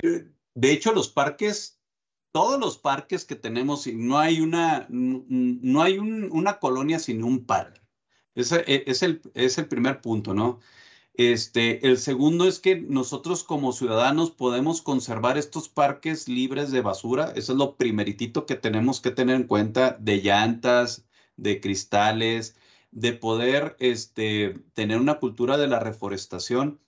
De 0.00 0.72
hecho, 0.72 0.92
los 0.92 1.08
parques, 1.08 1.80
todos 2.32 2.58
los 2.58 2.78
parques 2.78 3.24
que 3.24 3.34
tenemos, 3.34 3.86
no 3.88 4.18
hay 4.18 4.40
una, 4.40 4.86
no 4.88 5.82
hay 5.82 5.98
un, 5.98 6.28
una 6.30 6.58
colonia 6.58 6.98
sin 6.98 7.22
un 7.24 7.44
parque. 7.44 7.80
Ese 8.38 8.64
es 8.66 9.02
el, 9.02 9.20
es 9.34 9.58
el 9.58 9.66
primer 9.68 10.00
punto, 10.00 10.34
¿no? 10.34 10.60
Este, 11.14 11.84
el 11.88 11.98
segundo 11.98 12.46
es 12.46 12.60
que 12.60 12.76
nosotros 12.76 13.42
como 13.42 13.72
ciudadanos 13.72 14.30
podemos 14.30 14.82
conservar 14.82 15.36
estos 15.36 15.68
parques 15.68 16.28
libres 16.28 16.70
de 16.70 16.80
basura. 16.80 17.32
Eso 17.34 17.52
es 17.52 17.58
lo 17.58 17.76
primeritito 17.76 18.46
que 18.46 18.54
tenemos 18.54 19.00
que 19.00 19.10
tener 19.10 19.34
en 19.34 19.48
cuenta 19.48 19.96
de 19.98 20.22
llantas, 20.22 21.04
de 21.36 21.60
cristales, 21.60 22.56
de 22.92 23.12
poder 23.14 23.76
este, 23.80 24.54
tener 24.74 25.00
una 25.00 25.18
cultura 25.18 25.56
de 25.58 25.66
la 25.66 25.80
reforestación. 25.80 26.80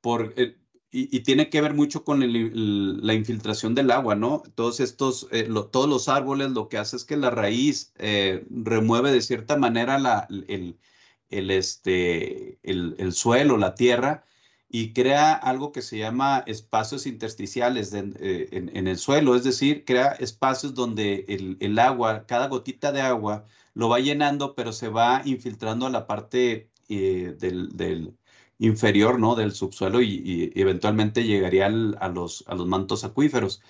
Por, 0.00 0.32
eh, 0.38 0.56
y, 0.98 1.20
tiene 1.20 1.50
que 1.50 1.60
ver 1.60 1.74
mucho 1.74 2.04
con 2.04 2.20
la 2.20 3.14
infiltración 3.14 3.74
del 3.74 3.90
agua, 3.90 4.14
¿no? 4.14 4.42
Todos 4.54 4.80
estos, 4.80 5.28
eh, 5.30 5.46
todos 5.70 5.88
los 5.88 6.08
árboles 6.08 6.52
lo 6.52 6.68
que 6.70 6.78
hace 6.78 6.96
es 6.96 7.04
que 7.04 7.18
la 7.18 7.28
raíz 7.28 7.92
eh, 7.98 8.46
remueve 8.48 9.12
de 9.12 9.20
cierta 9.20 9.58
manera 9.58 9.98
la, 9.98 10.26
el, 10.30 10.78
el, 11.28 11.50
este, 11.50 12.58
el, 12.62 12.96
el, 12.98 13.12
suelo, 13.12 13.58
la 13.58 13.74
tierra, 13.74 14.24
y 14.70 14.94
crea 14.94 15.34
algo 15.34 15.70
que 15.70 15.82
se 15.82 15.98
llama 15.98 16.42
espacios 16.46 17.06
intersticiales 17.06 17.92
eh, 17.92 18.48
en, 18.52 18.74
en, 18.74 18.88
el 18.88 18.96
suelo, 18.96 19.36
es 19.36 19.44
decir, 19.44 19.84
crea 19.84 20.12
espacios 20.12 20.74
donde 20.74 21.26
el, 21.60 21.78
agua, 21.78 22.24
cada 22.26 22.48
gotita 22.48 22.90
de 22.92 23.02
agua, 23.02 23.44
lo 23.74 23.90
va 23.90 24.00
llenando, 24.00 24.54
pero 24.54 24.72
se 24.72 24.88
va 24.88 25.20
infiltrando 25.26 25.86
a 25.86 25.90
la 25.90 26.06
parte 26.06 26.70
del, 26.88 28.16
inferior, 28.58 29.18
¿no? 29.18 29.34
Del 29.34 29.52
subsuelo 29.52 30.00
y, 30.02 30.52
eventualmente 30.56 31.24
llegaría 31.24 31.66
al, 31.66 31.96
a, 32.00 32.08
los, 32.08 32.44
a 32.46 32.54
los 32.54 32.66
mantos 32.66 33.04
acuíferos. 33.04 33.62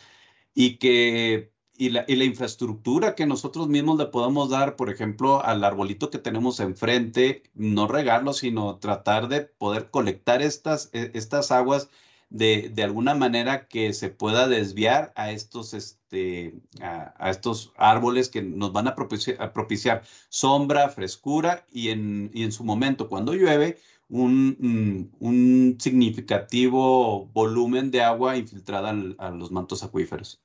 Y 0.55 0.79
que 0.79 1.53
y 1.79 1.91
la, 1.91 2.05
y 2.09 2.17
la, 2.17 2.25
infraestructura 2.25 3.15
que 3.15 3.27
nosotros 3.27 3.69
mismos 3.69 3.99
le 3.99 4.07
podemos 4.07 4.51
dar, 4.51 4.77
por 4.77 4.91
ejemplo, 4.91 5.45
al 5.45 5.63
arbolito 5.65 6.11
que 6.11 6.19
tenemos 6.19 6.61
enfrente, 6.61 7.43
no 7.55 7.87
regarlo, 7.87 8.33
sino 8.33 8.79
tratar 8.79 9.29
de 9.29 9.43
poder 9.43 9.91
colectar 9.91 10.43
estas, 10.43 10.91
e, 10.93 11.11
estas 11.15 11.51
aguas 11.53 11.89
de, 12.31 12.71
de 12.71 12.83
alguna 12.83 13.15
manera 13.15 13.69
que 13.69 13.93
se 13.93 14.11
pueda 14.11 14.49
desviar 14.49 15.13
a 15.17 15.31
estos, 15.31 15.75
este, 15.75 16.55
a, 16.81 17.31
estos 17.31 17.73
árboles 17.77 18.29
que 18.29 18.43
nos 18.43 18.73
van 18.73 18.89
a 18.89 18.95
propiciar, 18.95 19.53
propiciar, 19.53 20.03
sombra, 20.29 20.89
frescura 20.89 21.67
y 21.71 21.91
en, 21.91 22.31
y 22.35 22.43
en 22.45 22.53
su 22.53 22.65
momento, 22.65 23.09
cuando 23.09 23.35
llueve, 23.35 23.79
un, 24.09 25.11
un 25.19 25.77
significativo 25.79 27.27
volumen 27.33 27.91
de 27.91 28.03
agua 28.03 28.37
infiltrada 28.37 28.95
a 29.19 29.31
los 29.31 29.51
mantos 29.51 29.83
acuíferos. 29.83 30.41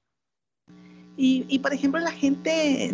Y, 1.17 1.45
y, 1.49 1.59
por 1.59 1.73
ejemplo, 1.73 1.99
la 1.99 2.11
gente, 2.11 2.91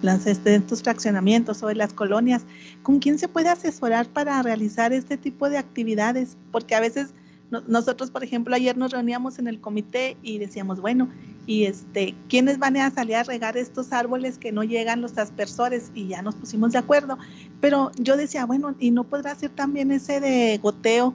las, 0.00 0.26
este, 0.26 0.54
estos 0.54 0.82
fraccionamientos 0.82 1.62
o 1.62 1.72
las 1.72 1.92
colonias, 1.92 2.44
¿con 2.82 2.98
quién 2.98 3.18
se 3.18 3.28
puede 3.28 3.48
asesorar 3.48 4.08
para 4.08 4.40
realizar 4.42 4.92
este 4.92 5.16
tipo 5.16 5.50
de 5.50 5.58
actividades? 5.58 6.36
Porque 6.50 6.74
a 6.74 6.80
veces 6.80 7.12
no, 7.50 7.62
nosotros, 7.66 8.10
por 8.10 8.24
ejemplo, 8.24 8.54
ayer 8.54 8.78
nos 8.78 8.92
reuníamos 8.92 9.38
en 9.38 9.48
el 9.48 9.60
comité 9.60 10.16
y 10.22 10.38
decíamos, 10.38 10.80
bueno, 10.80 11.10
y 11.46 11.64
este, 11.64 12.14
¿quiénes 12.28 12.58
van 12.58 12.78
a 12.78 12.90
salir 12.90 13.16
a 13.16 13.24
regar 13.24 13.58
estos 13.58 13.92
árboles 13.92 14.38
que 14.38 14.52
no 14.52 14.64
llegan 14.64 15.02
los 15.02 15.18
aspersores? 15.18 15.90
Y 15.94 16.08
ya 16.08 16.22
nos 16.22 16.36
pusimos 16.36 16.72
de 16.72 16.78
acuerdo. 16.78 17.18
Pero 17.62 17.92
yo 17.96 18.16
decía, 18.16 18.44
bueno, 18.44 18.74
¿y 18.80 18.90
no 18.90 19.04
podrá 19.04 19.34
ser 19.36 19.50
también 19.50 19.92
ese 19.92 20.20
de 20.20 20.58
goteo? 20.58 21.14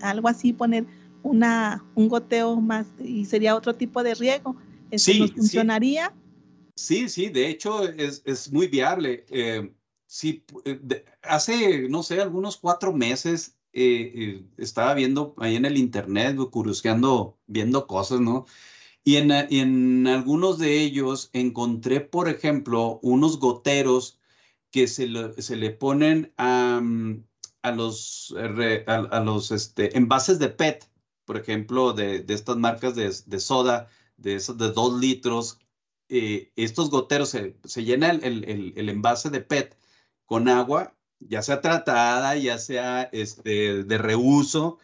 Algo 0.00 0.28
así, 0.28 0.52
poner 0.52 0.86
una, 1.24 1.84
un 1.96 2.08
goteo 2.08 2.60
más 2.60 2.86
y 2.98 3.24
sería 3.24 3.56
otro 3.56 3.74
tipo 3.74 4.02
de 4.02 4.14
riego 4.14 4.56
sí, 4.98 5.28
funcionaría? 5.28 6.14
Sí, 6.76 7.08
sí, 7.08 7.28
de 7.28 7.48
hecho 7.48 7.82
es, 7.82 8.22
es 8.24 8.52
muy 8.52 8.68
viable. 8.68 9.24
Eh, 9.28 9.72
sí, 10.06 10.44
de, 10.64 11.04
hace, 11.22 11.88
no 11.88 12.04
sé, 12.04 12.20
algunos 12.20 12.56
cuatro 12.56 12.92
meses 12.92 13.56
eh, 13.72 14.12
eh, 14.14 14.44
estaba 14.56 14.94
viendo 14.94 15.34
ahí 15.38 15.56
en 15.56 15.64
el 15.64 15.76
internet, 15.76 16.36
curioseando, 16.50 17.38
viendo 17.46 17.86
cosas, 17.88 18.20
¿no? 18.20 18.46
Y 19.02 19.16
en, 19.16 19.32
y 19.48 19.58
en 19.58 20.06
algunos 20.06 20.58
de 20.58 20.80
ellos 20.80 21.30
encontré, 21.32 22.00
por 22.00 22.28
ejemplo, 22.28 23.00
unos 23.02 23.40
goteros 23.40 24.19
que 24.70 24.86
se, 24.86 25.06
le, 25.06 25.40
se 25.40 25.56
le 25.56 25.70
ponen 25.70 26.32
a, 26.36 26.80
a 27.62 27.72
los, 27.72 28.34
a, 28.86 28.94
a, 28.94 29.20
los 29.20 29.50
este, 29.50 29.96
envases 29.96 30.38
de 30.38 30.48
PET, 30.48 30.88
por 31.24 31.36
ejemplo, 31.36 31.92
de, 31.92 32.20
de 32.20 32.34
estas 32.34 32.56
marcas 32.56 32.94
de, 32.94 33.14
de 33.26 33.40
soda, 33.40 33.88
de 34.16 34.36
esos 34.36 34.58
de 34.58 34.70
dos 34.70 34.98
litros, 35.00 35.58
eh, 36.08 36.52
estos 36.56 36.90
goteros 36.90 37.28
se, 37.28 37.56
se 37.64 37.84
llena 37.84 38.10
el, 38.10 38.24
el, 38.24 38.72
el, 38.76 38.88
envase 38.88 39.30
de 39.30 39.40
PET 39.40 39.76
con 40.26 40.48
agua, 40.48 40.96
ya 41.20 41.40
sea 41.40 41.60
tratada, 41.60 42.34
ya 42.36 42.58
sea 42.58 43.02
este, 43.12 43.84
de 43.84 43.98
reuso, 43.98 44.78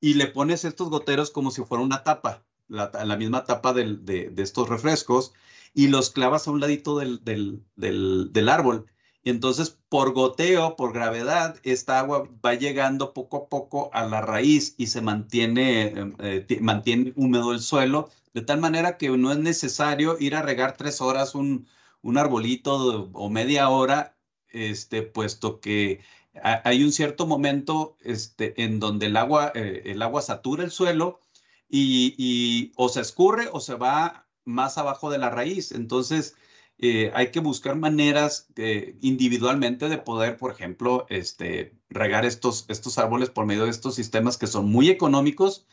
y 0.00 0.14
le 0.14 0.26
pones 0.26 0.64
estos 0.64 0.90
goteros 0.90 1.30
como 1.30 1.52
si 1.52 1.62
fuera 1.62 1.84
una 1.84 2.02
tapa, 2.02 2.44
la, 2.66 2.90
la 3.04 3.16
misma 3.16 3.44
tapa 3.44 3.72
del, 3.72 4.04
de, 4.04 4.30
de, 4.30 4.42
estos 4.42 4.68
refrescos, 4.68 5.32
y 5.74 5.88
los 5.88 6.10
clavas 6.10 6.48
a 6.48 6.50
un 6.50 6.60
ladito 6.60 6.98
del, 6.98 7.22
del, 7.24 7.62
del 7.76 8.48
árbol. 8.48 8.86
Y 9.24 9.30
entonces, 9.30 9.78
por 9.88 10.12
goteo, 10.12 10.76
por 10.76 10.92
gravedad, 10.92 11.56
esta 11.62 11.98
agua 11.98 12.28
va 12.44 12.54
llegando 12.54 13.14
poco 13.14 13.38
a 13.38 13.48
poco 13.48 13.90
a 13.94 14.06
la 14.06 14.20
raíz 14.20 14.74
y 14.76 14.88
se 14.88 15.00
mantiene, 15.00 16.12
eh, 16.18 16.58
mantiene 16.60 17.14
húmedo 17.16 17.52
el 17.52 17.60
suelo, 17.60 18.10
de 18.34 18.42
tal 18.42 18.60
manera 18.60 18.98
que 18.98 19.08
no 19.08 19.32
es 19.32 19.38
necesario 19.38 20.18
ir 20.20 20.36
a 20.36 20.42
regar 20.42 20.76
tres 20.76 21.00
horas 21.00 21.34
un, 21.34 21.66
un 22.02 22.18
arbolito 22.18 23.10
o 23.14 23.30
media 23.30 23.70
hora, 23.70 24.14
este, 24.50 25.02
puesto 25.02 25.58
que 25.58 26.00
hay 26.42 26.84
un 26.84 26.92
cierto 26.92 27.26
momento 27.26 27.96
este, 28.02 28.62
en 28.62 28.78
donde 28.78 29.06
el 29.06 29.16
agua, 29.16 29.52
eh, 29.54 29.82
el 29.86 30.02
agua 30.02 30.20
satura 30.20 30.64
el 30.64 30.70
suelo 30.70 31.20
y, 31.68 32.14
y 32.18 32.72
o 32.76 32.88
se 32.90 33.00
escurre 33.00 33.48
o 33.52 33.60
se 33.60 33.74
va 33.74 34.26
más 34.44 34.76
abajo 34.76 35.10
de 35.10 35.18
la 35.18 35.30
raíz. 35.30 35.72
Entonces, 35.72 36.36
eh, 36.78 37.12
hay 37.14 37.30
que 37.30 37.40
buscar 37.40 37.76
maneras 37.76 38.48
eh, 38.56 38.96
individualmente 39.00 39.88
de 39.88 39.98
poder, 39.98 40.36
por 40.36 40.50
ejemplo, 40.50 41.06
este, 41.08 41.78
regar 41.88 42.24
estos, 42.24 42.64
estos 42.68 42.98
árboles 42.98 43.30
por 43.30 43.46
medio 43.46 43.64
de 43.64 43.70
estos 43.70 43.94
sistemas 43.94 44.36
que 44.36 44.48
son 44.48 44.70
muy 44.70 44.90
económicos. 44.90 45.66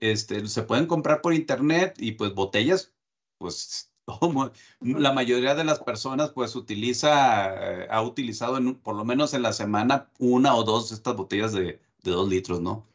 Este, 0.00 0.46
se 0.48 0.62
pueden 0.62 0.86
comprar 0.86 1.20
por 1.20 1.34
internet 1.34 1.94
y 1.98 2.12
pues 2.12 2.34
botellas, 2.34 2.92
pues 3.38 3.92
la 4.80 5.12
mayoría 5.12 5.54
de 5.54 5.64
las 5.64 5.80
personas 5.80 6.30
pues 6.30 6.56
utiliza, 6.56 7.82
eh, 7.82 7.86
ha 7.90 8.02
utilizado 8.02 8.56
en, 8.56 8.76
por 8.76 8.96
lo 8.96 9.04
menos 9.04 9.34
en 9.34 9.42
la 9.42 9.52
semana 9.52 10.10
una 10.18 10.54
o 10.54 10.64
dos 10.64 10.88
de 10.88 10.96
estas 10.96 11.16
botellas 11.16 11.52
de, 11.52 11.80
de 12.02 12.10
dos 12.10 12.28
litros, 12.28 12.60
¿no? 12.60 12.86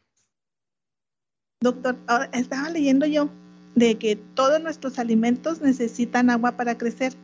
Doctor, 1.60 1.96
estaba 2.32 2.70
leyendo 2.70 3.06
yo 3.06 3.28
de 3.76 3.96
que 3.96 4.16
todos 4.16 4.60
nuestros 4.60 4.98
alimentos 4.98 5.60
necesitan 5.60 6.28
agua 6.28 6.56
para 6.56 6.76
crecer 6.76 7.14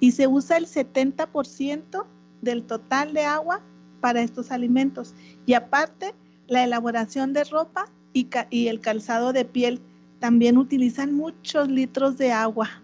y 0.00 0.12
se 0.12 0.26
usa 0.26 0.56
el 0.56 0.66
70% 0.66 2.06
del 2.42 2.64
total 2.64 3.12
de 3.12 3.24
agua 3.24 3.62
para 4.00 4.22
estos 4.22 4.50
alimentos. 4.50 5.14
Y 5.46 5.54
aparte, 5.54 6.14
la 6.46 6.64
elaboración 6.64 7.32
de 7.32 7.44
ropa 7.44 7.90
y, 8.12 8.68
el 8.68 8.80
calzado 8.80 9.32
de 9.32 9.44
piel 9.44 9.80
también 10.20 10.56
utilizan 10.56 11.14
muchos 11.14 11.68
litros 11.68 12.16
de 12.16 12.32
agua. 12.32 12.82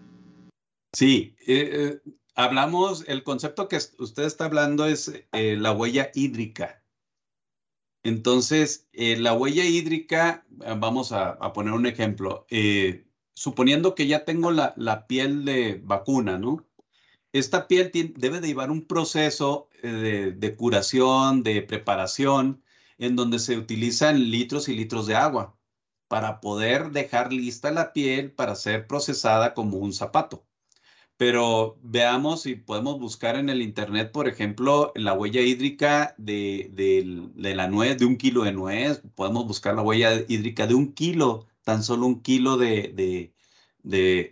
Sí, 0.93 1.35
eh, 1.47 2.01
eh, 2.05 2.11
hablamos, 2.35 3.05
el 3.07 3.23
concepto 3.23 3.67
que 3.67 3.77
usted 3.97 4.23
está 4.23 4.45
hablando 4.45 4.85
es 4.85 5.11
eh, 5.31 5.55
la 5.57 5.71
huella 5.71 6.11
hídrica. 6.13 6.83
Entonces, 8.03 8.89
la 8.91 9.33
huella 9.33 9.63
hídrica, 9.63 10.45
vamos 10.49 11.13
a, 11.13 11.39
poner 11.53 11.73
un 11.73 11.85
ejemplo. 11.85 12.45
suponiendo 13.33 13.95
que 13.95 14.07
ya 14.07 14.25
tengo 14.25 14.51
la, 14.51 15.07
piel 15.07 15.45
de 15.45 15.81
vacuna, 15.81 16.37
¿no? 16.37 16.65
Esta 17.33 17.67
piel 17.67 17.91
debe 18.15 18.39
de 18.39 18.47
llevar 18.47 18.71
un 18.71 18.85
proceso 18.85 19.67
de 19.81 20.55
curación, 20.57 21.43
de 21.43 21.61
preparación, 21.63 22.63
en 22.97 23.15
donde 23.15 23.39
se 23.39 23.57
utilizan 23.57 24.29
litros 24.31 24.69
y 24.69 24.75
litros 24.75 25.07
de 25.07 25.15
agua 25.15 25.57
para 26.07 26.41
poder 26.41 26.91
dejar 26.91 27.33
lista 27.33 27.71
la 27.71 27.91
piel 27.91 28.31
para 28.31 28.55
ser 28.55 28.87
procesada 28.87 29.53
como 29.55 29.77
un 29.77 29.93
zapato. 29.93 30.45
Pero 31.17 31.79
veamos 31.81 32.43
si 32.43 32.55
podemos 32.55 32.99
buscar 32.99 33.35
en 33.35 33.49
el 33.49 33.61
internet, 33.61 34.11
por 34.11 34.27
ejemplo, 34.27 34.91
la 34.95 35.13
huella 35.13 35.41
hídrica 35.41 36.15
de, 36.17 36.71
la 37.35 37.67
nuez, 37.67 37.97
de 37.97 38.05
un 38.05 38.17
kilo 38.17 38.43
de 38.43 38.51
nuez. 38.51 39.01
Podemos 39.15 39.47
buscar 39.47 39.75
la 39.75 39.81
huella 39.81 40.13
hídrica 40.27 40.67
de 40.67 40.75
un 40.75 40.93
kilo, 40.93 41.47
tan 41.63 41.83
solo 41.83 42.05
un 42.05 42.21
kilo 42.21 42.57
de, 42.57 43.33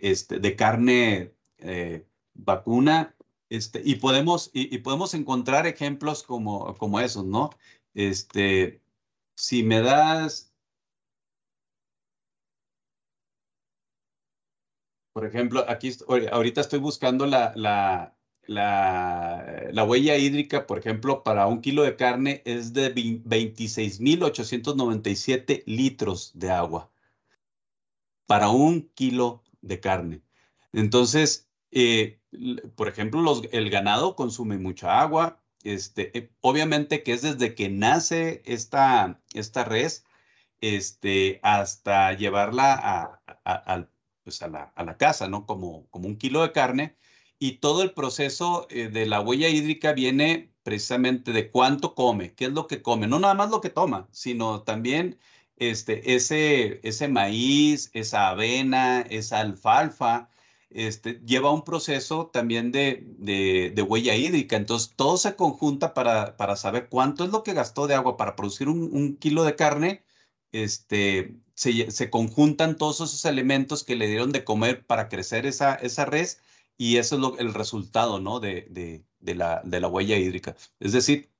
este, 0.02 0.56
carne 0.56 1.32
eh, 1.58 2.06
vacuna. 2.44 3.14
Este, 3.50 3.82
y, 3.84 3.96
podemos, 3.96 4.50
y, 4.54 4.78
podemos 4.78 5.14
encontrar 5.14 5.66
ejemplos 5.66 6.22
como, 6.22 6.74
como 6.78 7.00
esos, 7.00 7.24
¿no? 7.24 7.50
Este, 7.94 8.80
si 9.36 9.62
me 9.62 9.82
das 9.82 10.52
Por 15.12 15.26
ejemplo, 15.26 15.64
aquí 15.68 15.90
ahorita 16.30 16.62
estoy 16.62 16.78
buscando 16.78 17.26
la, 17.26 17.52
la, 17.54 18.16
la, 18.46 19.84
huella 19.84 20.16
hídrica, 20.16 20.66
por 20.66 20.78
ejemplo, 20.78 21.22
para 21.22 21.46
un 21.46 21.60
kilo 21.60 21.82
de 21.82 21.96
carne 21.96 22.40
es 22.46 22.72
de 22.72 22.94
26.897 22.94 25.64
litros 25.66 26.32
de 26.34 26.50
agua 26.50 26.90
para 28.26 28.48
un 28.48 28.88
kilo 28.94 29.42
de 29.60 29.80
carne. 29.80 30.22
Entonces, 30.72 31.50
eh, 31.72 32.20
por 32.76 32.88
ejemplo, 32.88 33.42
el 33.50 33.70
ganado 33.70 34.14
consume 34.16 34.58
mucha 34.58 35.00
agua. 35.00 35.42
Este, 35.64 36.16
eh, 36.18 36.30
obviamente 36.40 37.02
que 37.02 37.12
es 37.12 37.22
desde 37.22 37.54
que 37.54 37.68
nace 37.68 38.42
esta, 38.44 39.20
esta 39.32 39.64
res 39.64 40.04
este, 40.60 41.40
hasta 41.42 42.12
llevarla 42.14 43.20
pues 44.24 44.42
a 44.42 44.48
la, 44.48 44.96
casa, 44.98 45.28
¿no? 45.28 45.46
Como, 45.46 45.86
como 45.90 46.08
un 46.08 46.16
kilo 46.16 46.42
de 46.42 46.52
carne. 46.52 46.96
Y 47.38 47.58
todo 47.58 47.82
el 47.82 47.92
proceso 47.92 48.66
eh, 48.70 48.88
de 48.88 49.06
la 49.06 49.20
huella 49.20 49.48
hídrica 49.48 49.92
viene 49.92 50.52
precisamente 50.62 51.32
de 51.32 51.50
cuánto 51.50 51.94
come, 51.94 52.34
qué 52.34 52.46
es 52.46 52.52
lo 52.52 52.68
que 52.68 52.82
come, 52.82 53.08
no 53.08 53.18
nada 53.18 53.34
más 53.34 53.50
lo 53.50 53.60
que 53.60 53.70
toma, 53.70 54.08
sino 54.12 54.62
también 54.62 55.18
este, 55.56 56.14
ese, 56.14 56.80
ese 56.84 57.08
maíz, 57.08 57.90
esa 57.94 58.28
avena, 58.30 59.00
esa 59.02 59.40
alfalfa, 59.40 60.30
este, 60.74 61.20
lleva 61.24 61.52
un 61.52 61.64
proceso 61.64 62.26
también 62.26 62.72
de, 62.72 63.74
huella 63.88 64.14
hídrica. 64.14 64.56
Entonces, 64.56 64.92
todo 64.96 65.16
se 65.16 65.36
conjunta 65.36 65.94
para, 65.94 66.56
saber 66.56 66.88
cuánto 66.88 67.24
es 67.24 67.30
lo 67.30 67.42
que 67.42 67.54
gastó 67.54 67.86
de 67.86 67.94
agua 67.94 68.16
para 68.16 68.36
producir 68.36 68.68
un, 68.68 69.16
kilo 69.16 69.44
de 69.44 69.56
carne 69.56 70.04
este, 70.52 71.36
se, 71.54 72.10
conjuntan 72.10 72.76
todos 72.76 72.96
esos 72.96 73.24
elementos 73.24 73.84
que 73.84 73.96
le 73.96 74.06
dieron 74.06 74.32
de 74.32 74.44
comer 74.44 74.84
para 74.86 75.08
crecer 75.08 75.46
esa, 75.46 75.76
res 76.06 76.40
y 76.76 76.96
eso 76.98 77.34
es 77.34 77.40
el 77.40 77.54
resultado 77.54 78.18
de, 78.40 79.04
la, 79.20 79.62
de 79.64 79.80
la 79.80 79.88
huella 79.88 80.16
hídrica. 80.16 80.56
Es 80.80 80.92
decir, 80.92 81.30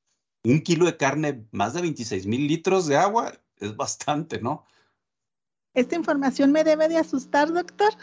un 0.44 0.60
kilo 0.62 0.86
de 0.86 0.96
carne, 0.96 1.46
más 1.52 1.74
de 1.74 1.82
26 1.82 2.26
mil 2.26 2.46
litros 2.46 2.86
de 2.86 2.96
agua, 2.96 3.32
es 3.58 3.76
bastante, 3.76 4.40
¿no? 4.40 4.64
¿Esta 5.74 5.96
información 5.96 6.52
me 6.52 6.64
debe 6.64 6.88
de 6.88 6.98
asustar, 6.98 7.52
doctor? 7.52 7.94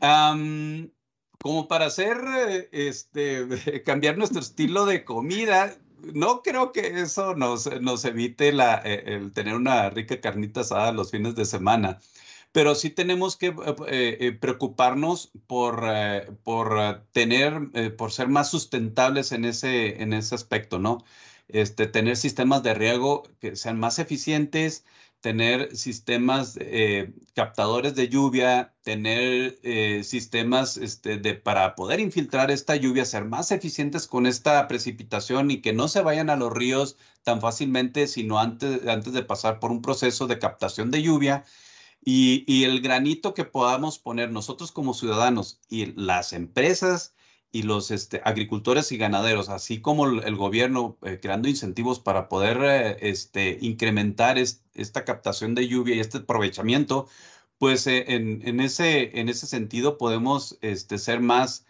Como 0.00 1.68
para 1.68 1.86
hacer, 1.86 2.18
eh, 2.48 2.68
este, 2.72 3.46
cambiar 3.84 4.18
nuestro 4.18 4.40
estilo 4.40 4.86
de 4.86 5.04
comida, 5.04 5.76
no 6.02 6.42
creo 6.42 6.72
que 6.72 7.00
eso 7.00 7.34
nos, 7.34 7.66
nos 7.80 8.04
evite 8.04 8.52
la, 8.52 8.80
eh, 8.84 9.02
el 9.06 9.32
tener 9.32 9.54
una 9.54 9.90
rica 9.90 10.20
carnita 10.20 10.60
asada 10.60 10.92
los 10.92 11.10
fines 11.10 11.34
de 11.34 11.44
semana, 11.44 11.98
pero 12.52 12.74
sí 12.74 12.90
tenemos 12.90 13.36
que 13.36 13.48
eh, 13.48 14.16
eh, 14.20 14.32
preocuparnos 14.32 15.30
por, 15.46 15.84
por 16.42 17.04
tener, 17.12 17.70
por 17.96 18.12
ser 18.12 18.28
más 18.28 18.50
sustentables 18.50 19.32
en 19.32 19.44
ese, 19.44 20.02
en 20.02 20.12
ese 20.12 20.34
aspecto, 20.34 20.78
¿no? 20.78 21.04
Este, 21.48 21.86
tener 21.86 22.16
sistemas 22.16 22.62
de 22.62 22.74
riego 22.74 23.24
que 23.40 23.56
sean 23.56 23.78
más 23.78 23.98
eficientes, 23.98 24.84
tener 25.20 25.76
sistemas 25.76 26.56
eh, 26.60 27.12
captadores 27.34 27.94
de 27.94 28.08
lluvia, 28.08 28.74
tener 28.82 29.58
eh, 29.62 30.02
sistemas 30.02 30.76
este, 30.76 31.18
de, 31.18 31.34
para 31.34 31.74
poder 31.74 32.00
infiltrar 32.00 32.50
esta 32.50 32.76
lluvia, 32.76 33.04
ser 33.04 33.26
más 33.26 33.52
eficientes 33.52 34.06
con 34.06 34.26
esta 34.26 34.66
precipitación 34.66 35.50
y 35.50 35.60
que 35.60 35.72
no 35.72 35.88
se 35.88 36.00
vayan 36.02 36.30
a 36.30 36.36
los 36.36 36.52
ríos 36.52 36.96
tan 37.22 37.40
fácilmente, 37.40 38.06
sino 38.06 38.38
antes, 38.38 38.86
antes 38.86 39.12
de 39.12 39.22
pasar 39.22 39.60
por 39.60 39.70
un 39.70 39.82
proceso 39.82 40.26
de 40.26 40.38
captación 40.38 40.90
de 40.90 41.02
lluvia. 41.02 41.44
Y, 42.02 42.44
y 42.46 42.64
el 42.64 42.80
granito 42.80 43.34
que 43.34 43.44
podamos 43.44 43.98
poner 43.98 44.30
nosotros 44.30 44.72
como 44.72 44.94
ciudadanos 44.94 45.60
y 45.68 45.92
las 46.00 46.32
empresas 46.32 47.12
y 47.52 47.62
los 47.62 47.90
este, 47.90 48.20
agricultores 48.24 48.92
y 48.92 48.96
ganaderos, 48.96 49.48
así 49.48 49.80
como 49.80 50.06
el, 50.06 50.36
gobierno 50.36 50.96
eh, 51.02 51.18
creando 51.20 51.48
incentivos 51.48 51.98
para 51.98 52.28
poder 52.28 52.58
eh, 52.62 52.96
este, 53.00 53.58
incrementar 53.60 54.38
esta 54.38 55.04
captación 55.04 55.54
de 55.54 55.66
lluvia 55.66 55.96
y 55.96 56.00
este 56.00 56.18
aprovechamiento, 56.18 57.08
pues 57.58 57.86
eh, 57.86 58.04
en, 58.08 58.60
ese, 58.60 59.18
en 59.20 59.28
ese 59.28 59.46
sentido 59.46 59.98
podemos 59.98 60.58
este, 60.60 60.98
ser 60.98 61.20
más 61.20 61.66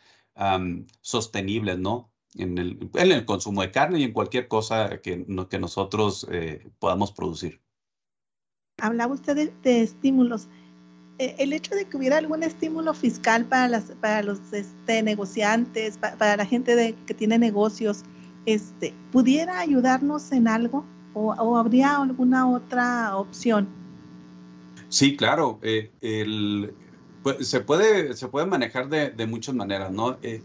sostenibles, 1.02 1.78
¿no? 1.78 2.10
En 2.34 2.56
el, 2.58 2.88
en 2.94 3.12
el, 3.12 3.24
consumo 3.26 3.60
de 3.60 3.72
carne 3.72 3.98
y 3.98 4.04
en 4.04 4.12
cualquier 4.12 4.48
cosa 4.48 5.00
que, 5.02 5.26
que 5.50 5.58
nosotros 5.58 6.26
podamos 6.78 7.12
producir. 7.12 7.60
Hablaba 8.78 9.12
usted 9.12 9.52
de 9.52 9.82
estímulos. 9.82 10.48
Eh, 11.20 11.36
el 11.36 11.52
hecho 11.52 11.74
de 11.74 11.84
que 11.84 11.98
hubiera 11.98 12.16
algún 12.16 12.42
estímulo 12.42 12.94
fiscal 12.94 13.44
para, 13.44 13.68
las, 13.68 13.92
para 14.00 14.22
los 14.22 14.38
este, 14.54 15.02
negociantes, 15.02 15.98
para, 15.98 16.34
la 16.38 16.46
gente 16.46 16.94
que 17.06 17.12
tiene 17.12 17.38
negocios, 17.38 18.04
este, 18.46 18.94
¿pudiera 19.12 19.58
ayudarnos 19.58 20.32
en 20.32 20.48
algo 20.48 20.82
o, 21.12 21.58
habría 21.58 21.98
alguna 21.98 22.48
otra 22.48 23.18
opción? 23.18 23.68
Sí, 24.88 25.14
claro. 25.14 25.58
Eh, 25.60 25.90
pues, 27.22 27.46
se, 27.46 27.60
puede, 27.60 28.14
manejar 28.46 28.88
de, 28.88 29.26
muchas 29.26 29.54
maneras. 29.54 29.92
Eh, 30.22 30.42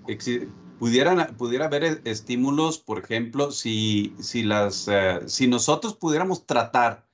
pudiera 0.78 1.66
haber 1.68 2.02
estímulos, 2.04 2.80
por 2.80 3.00
ejemplo, 3.00 3.52
si, 3.52 4.14
si, 4.20 4.44
las, 4.44 4.90
si 5.28 5.48
nosotros 5.48 5.96
pudiéramos 5.96 6.46
tratar 6.46 7.06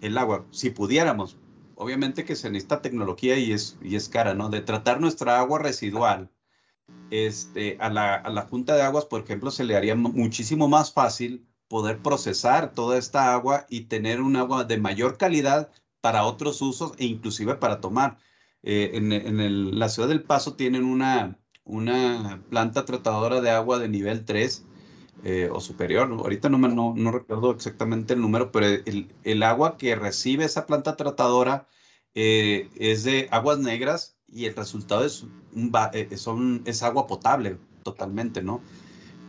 el 0.00 0.16
agua, 0.16 0.46
si 0.52 0.70
pudiéramos, 0.70 1.36
obviamente 1.80 2.24
que 2.24 2.36
se 2.36 2.50
necesita 2.50 2.82
tecnología 2.82 3.38
y 3.38 3.52
es, 3.52 3.78
y 3.82 3.96
es 3.96 4.08
cara, 4.08 4.34
¿no? 4.34 4.50
De 4.50 4.60
tratar 4.60 5.00
nuestra 5.00 5.40
agua 5.40 5.58
residual. 5.58 6.30
Este, 7.10 7.76
a, 7.80 7.88
la, 7.88 8.14
a 8.14 8.30
la 8.30 8.42
Junta 8.42 8.76
de 8.76 8.82
Aguas, 8.82 9.06
por 9.06 9.22
ejemplo, 9.22 9.50
se 9.50 9.64
le 9.64 9.76
haría 9.76 9.94
muchísimo 9.96 10.68
más 10.68 10.92
fácil 10.92 11.46
poder 11.68 12.02
procesar 12.02 12.74
toda 12.74 12.98
esta 12.98 13.32
agua 13.32 13.66
y 13.70 13.82
tener 13.82 14.20
un 14.20 14.36
agua 14.36 14.64
de 14.64 14.78
mayor 14.78 15.16
calidad 15.16 15.70
para 16.00 16.24
otros 16.24 16.60
usos 16.60 16.92
e 16.98 17.06
inclusive 17.06 17.54
para 17.54 17.80
tomar. 17.80 18.18
Eh, 18.62 18.90
en, 18.94 19.12
en 19.12 19.78
la 19.78 19.88
ciudad 19.88 20.08
del 20.08 20.22
Paso 20.22 20.54
tienen 20.54 20.84
una, 20.84 21.38
una 21.64 22.42
planta 22.50 22.84
tratadora 22.84 23.40
de 23.40 23.50
agua 23.50 23.78
de 23.78 23.88
nivel 23.88 24.24
3 24.26 24.66
eh, 25.22 25.50
o 25.52 25.60
superior. 25.60 26.10
Ahorita 26.10 26.48
no, 26.48 26.56
no, 26.56 26.94
no, 26.96 27.12
recuerdo 27.12 27.50
exactamente 27.50 28.14
el 28.14 28.20
número, 28.22 28.50
pero 28.52 28.66
el, 28.66 29.12
el, 29.22 29.42
agua 29.42 29.76
que 29.76 29.94
recibe 29.94 30.44
esa 30.44 30.66
planta 30.66 30.96
tratadora 30.96 31.66
eh, 32.14 32.70
es 32.76 33.04
de 33.04 33.28
aguas 33.30 33.58
negras 33.58 34.16
y 34.32 34.46
el 34.46 34.56
resultado 34.56 35.04
es, 35.04 35.22
un, 35.54 35.72
eh, 35.92 36.08
es 36.64 36.82
agua 36.82 37.06
potable 37.06 37.58
totalmente, 37.82 38.42
¿no? 38.42 38.62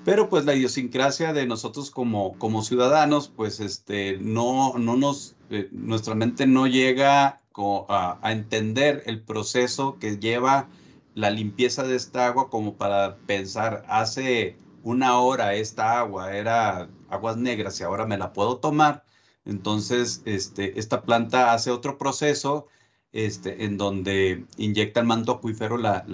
Pero 0.05 0.29
pues 0.29 0.45
la 0.45 0.55
idiosincrasia 0.55 1.33
de 1.33 1.45
nosotros 1.45 1.91
como, 1.91 2.37
como 2.39 2.63
ciudadanos, 2.63 3.27
pues 3.27 3.59
este, 3.59 4.17
no, 4.17 4.77
no 4.77 4.95
nos, 4.95 5.35
nuestra 5.71 6.15
mente 6.15 6.47
no 6.47 6.67
llega 6.67 7.41
a, 7.89 8.19
a, 8.21 8.31
entender 8.31 9.03
el 9.05 9.21
proceso 9.21 9.99
que 9.99 10.17
lleva 10.17 10.69
la 11.13 11.29
limpieza 11.29 11.83
de 11.83 11.95
esta 11.95 12.27
agua 12.27 12.49
como 12.49 12.75
para 12.75 13.17
pensar, 13.27 13.83
hace 13.89 14.55
una 14.83 15.19
hora 15.19 15.53
esta 15.55 15.99
agua 15.99 16.35
era 16.35 16.89
aguas 17.09 17.37
negras 17.37 17.79
y 17.79 17.83
ahora 17.83 18.05
me 18.05 18.17
la 18.17 18.33
puedo 18.33 18.57
tomar. 18.57 19.03
Entonces, 19.45 20.21
este, 20.25 20.79
esta 20.79 21.03
planta 21.03 21.53
hace 21.53 21.71
otro 21.71 21.97
proceso 21.97 22.67
este, 23.11 23.65
en 23.65 23.77
donde 23.77 24.45
inyecta 24.57 24.99
el 24.99 25.07
manto 25.07 25.33
acuífero 25.33 25.77
la 25.77 26.05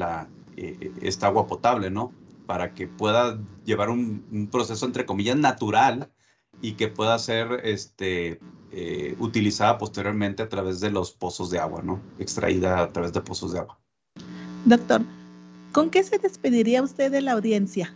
eh, 0.57 0.91
esta 1.03 1.27
agua 1.27 1.45
potable, 1.45 1.91
¿no? 1.91 2.11
Para 2.47 2.73
que 2.73 2.87
pueda 2.87 3.39
llevar 3.63 3.91
un, 3.91 4.49
proceso, 4.51 4.87
entre 4.87 5.05
comillas, 5.05 5.37
natural 5.37 6.09
y 6.61 6.73
que 6.73 6.87
pueda 6.87 7.19
ser 7.19 7.61
este, 7.63 8.39
eh, 8.71 9.15
utilizada 9.19 9.77
posteriormente 9.77 10.41
a 10.41 10.49
través 10.49 10.79
de 10.79 10.89
los 10.89 11.11
pozos 11.11 11.51
de 11.51 11.59
agua, 11.59 11.83
¿no? 11.83 12.01
Extraída 12.17 12.81
a 12.81 12.91
través 12.91 13.13
de 13.13 13.21
pozos 13.21 13.53
de 13.53 13.59
agua. 13.59 13.77
Doctor, 14.65 15.03
¿con 15.73 15.91
qué 15.91 16.03
se 16.03 16.17
despediría 16.17 16.81
usted 16.81 17.11
de 17.11 17.21
la 17.21 17.33
audiencia? 17.33 17.95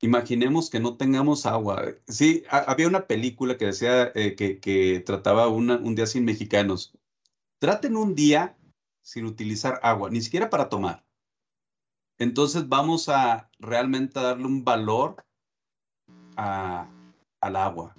Imaginemos 0.00 0.68
que 0.68 0.80
no 0.80 0.96
tengamos 0.96 1.46
agua. 1.46 1.94
Sí, 2.06 2.44
había 2.50 2.88
una 2.88 3.06
película 3.06 3.56
que 3.56 3.66
decía 3.66 4.12
eh, 4.14 4.34
que, 4.36 5.02
trataba 5.04 5.48
un 5.48 5.94
día 5.94 6.06
sin 6.06 6.24
mexicanos. 6.24 6.92
Traten 7.58 7.96
un 7.96 8.14
día 8.14 8.56
sin 9.02 9.24
utilizar 9.24 9.80
agua, 9.82 10.10
ni 10.10 10.20
siquiera 10.20 10.50
para 10.50 10.68
tomar. 10.68 11.04
Entonces 12.18 12.68
vamos 12.68 13.08
a 13.08 13.50
realmente 13.58 14.20
darle 14.20 14.46
un 14.46 14.64
valor 14.64 15.24
a, 16.36 16.88
al 17.40 17.56
agua. 17.56 17.94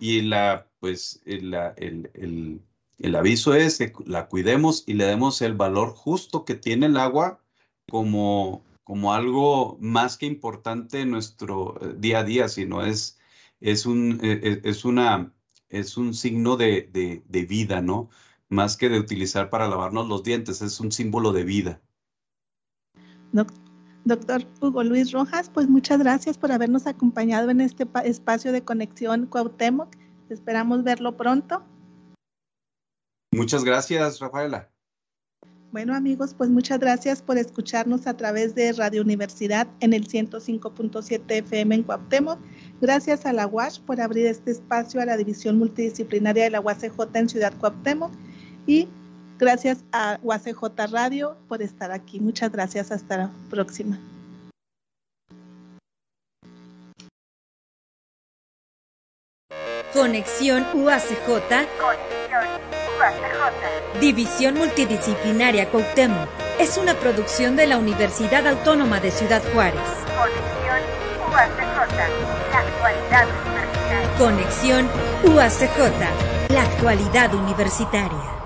Y 0.00 0.22
la, 0.22 0.68
pues, 0.78 1.20
el, 1.24 1.54
el, 1.76 2.62
el 2.98 3.14
aviso 3.14 3.54
es 3.54 3.78
que 3.78 3.92
la 4.06 4.28
cuidemos 4.28 4.84
y 4.86 4.94
le 4.94 5.06
demos 5.06 5.42
el 5.42 5.54
valor 5.54 5.90
justo 5.90 6.44
que 6.44 6.54
tiene 6.54 6.86
el 6.86 6.96
agua 6.96 7.40
como 7.88 8.62
como 8.88 9.12
algo 9.12 9.76
más 9.82 10.16
que 10.16 10.24
importante 10.24 11.02
en 11.02 11.10
nuestro 11.10 11.76
eh, 11.82 11.94
día 11.98 12.20
a 12.20 12.24
día, 12.24 12.48
sino 12.48 12.86
es, 12.86 13.18
es, 13.60 13.84
un, 13.84 14.18
eh, 14.22 14.40
eh, 14.42 14.60
es, 14.64 14.86
una, 14.86 15.30
es 15.68 15.98
un 15.98 16.14
signo 16.14 16.56
de, 16.56 16.88
de, 16.90 17.44
vida, 17.44 17.82
¿no? 17.82 18.08
Más 18.48 18.78
que 18.78 18.88
de 18.88 18.98
utilizar 18.98 19.50
para 19.50 19.68
lavarnos 19.68 20.08
los 20.08 20.22
dientes, 20.22 20.62
es 20.62 20.80
un 20.80 20.90
símbolo 20.90 21.34
de 21.34 21.44
vida. 21.44 21.82
Doctor 24.06 24.46
Hugo 24.62 24.82
Luis 24.82 25.12
Rojas, 25.12 25.50
pues 25.50 25.68
muchas 25.68 25.98
gracias 25.98 26.38
por 26.38 26.50
habernos 26.50 26.86
acompañado 26.86 27.50
en 27.50 27.60
este 27.60 27.86
espacio 28.04 28.52
de 28.52 28.64
conexión 28.64 29.26
Cuauhtémoc. 29.26 29.94
Esperamos 30.30 30.82
verlo 30.82 31.14
pronto. 31.14 31.62
Muchas 33.32 33.64
gracias, 33.64 34.18
Rafaela. 34.18 34.70
Bueno 35.70 35.94
amigos, 35.94 36.32
pues 36.32 36.48
muchas 36.48 36.80
gracias 36.80 37.20
por 37.20 37.36
escucharnos 37.36 38.06
a 38.06 38.16
través 38.16 38.54
de 38.54 38.72
Radio 38.72 39.02
Universidad 39.02 39.68
en 39.80 39.92
el 39.92 40.08
105.7 40.08 41.22
FM 41.28 41.74
en 41.74 41.82
Cuauhtémoc. 41.82 42.38
Gracias 42.80 43.26
a 43.26 43.34
la 43.34 43.46
UASH 43.46 43.80
por 43.80 44.00
abrir 44.00 44.26
este 44.26 44.50
espacio 44.50 44.98
a 45.02 45.04
la 45.04 45.18
División 45.18 45.58
Multidisciplinaria 45.58 46.44
de 46.44 46.50
la 46.50 46.60
UACJ 46.60 47.14
en 47.14 47.28
Ciudad 47.28 47.52
Cuauhtémoc 47.58 48.10
y 48.66 48.88
gracias 49.38 49.84
a 49.92 50.18
UACJ 50.22 50.90
Radio 50.90 51.36
por 51.48 51.60
estar 51.60 51.92
aquí. 51.92 52.18
Muchas 52.18 52.50
gracias, 52.50 52.90
hasta 52.90 53.18
la 53.18 53.30
próxima. 53.50 54.00
Conexión 59.92 60.64
UACJ. 62.98 64.00
División 64.00 64.54
Multidisciplinaria 64.54 65.70
Cuauhtémoc 65.70 66.28
es 66.58 66.76
una 66.78 66.94
producción 66.94 67.56
de 67.56 67.66
la 67.66 67.78
Universidad 67.78 68.46
Autónoma 68.46 69.00
de 69.00 69.10
Ciudad 69.10 69.42
Juárez. 69.52 69.80
Conexión 70.18 70.80
UACJ, 71.32 71.78
la 72.50 72.58
actualidad 72.58 73.26
universitaria. 73.46 74.18
Conexión 74.18 74.90
UACJ, 75.24 76.52
la 76.52 76.62
actualidad 76.62 77.34
universitaria. 77.34 78.37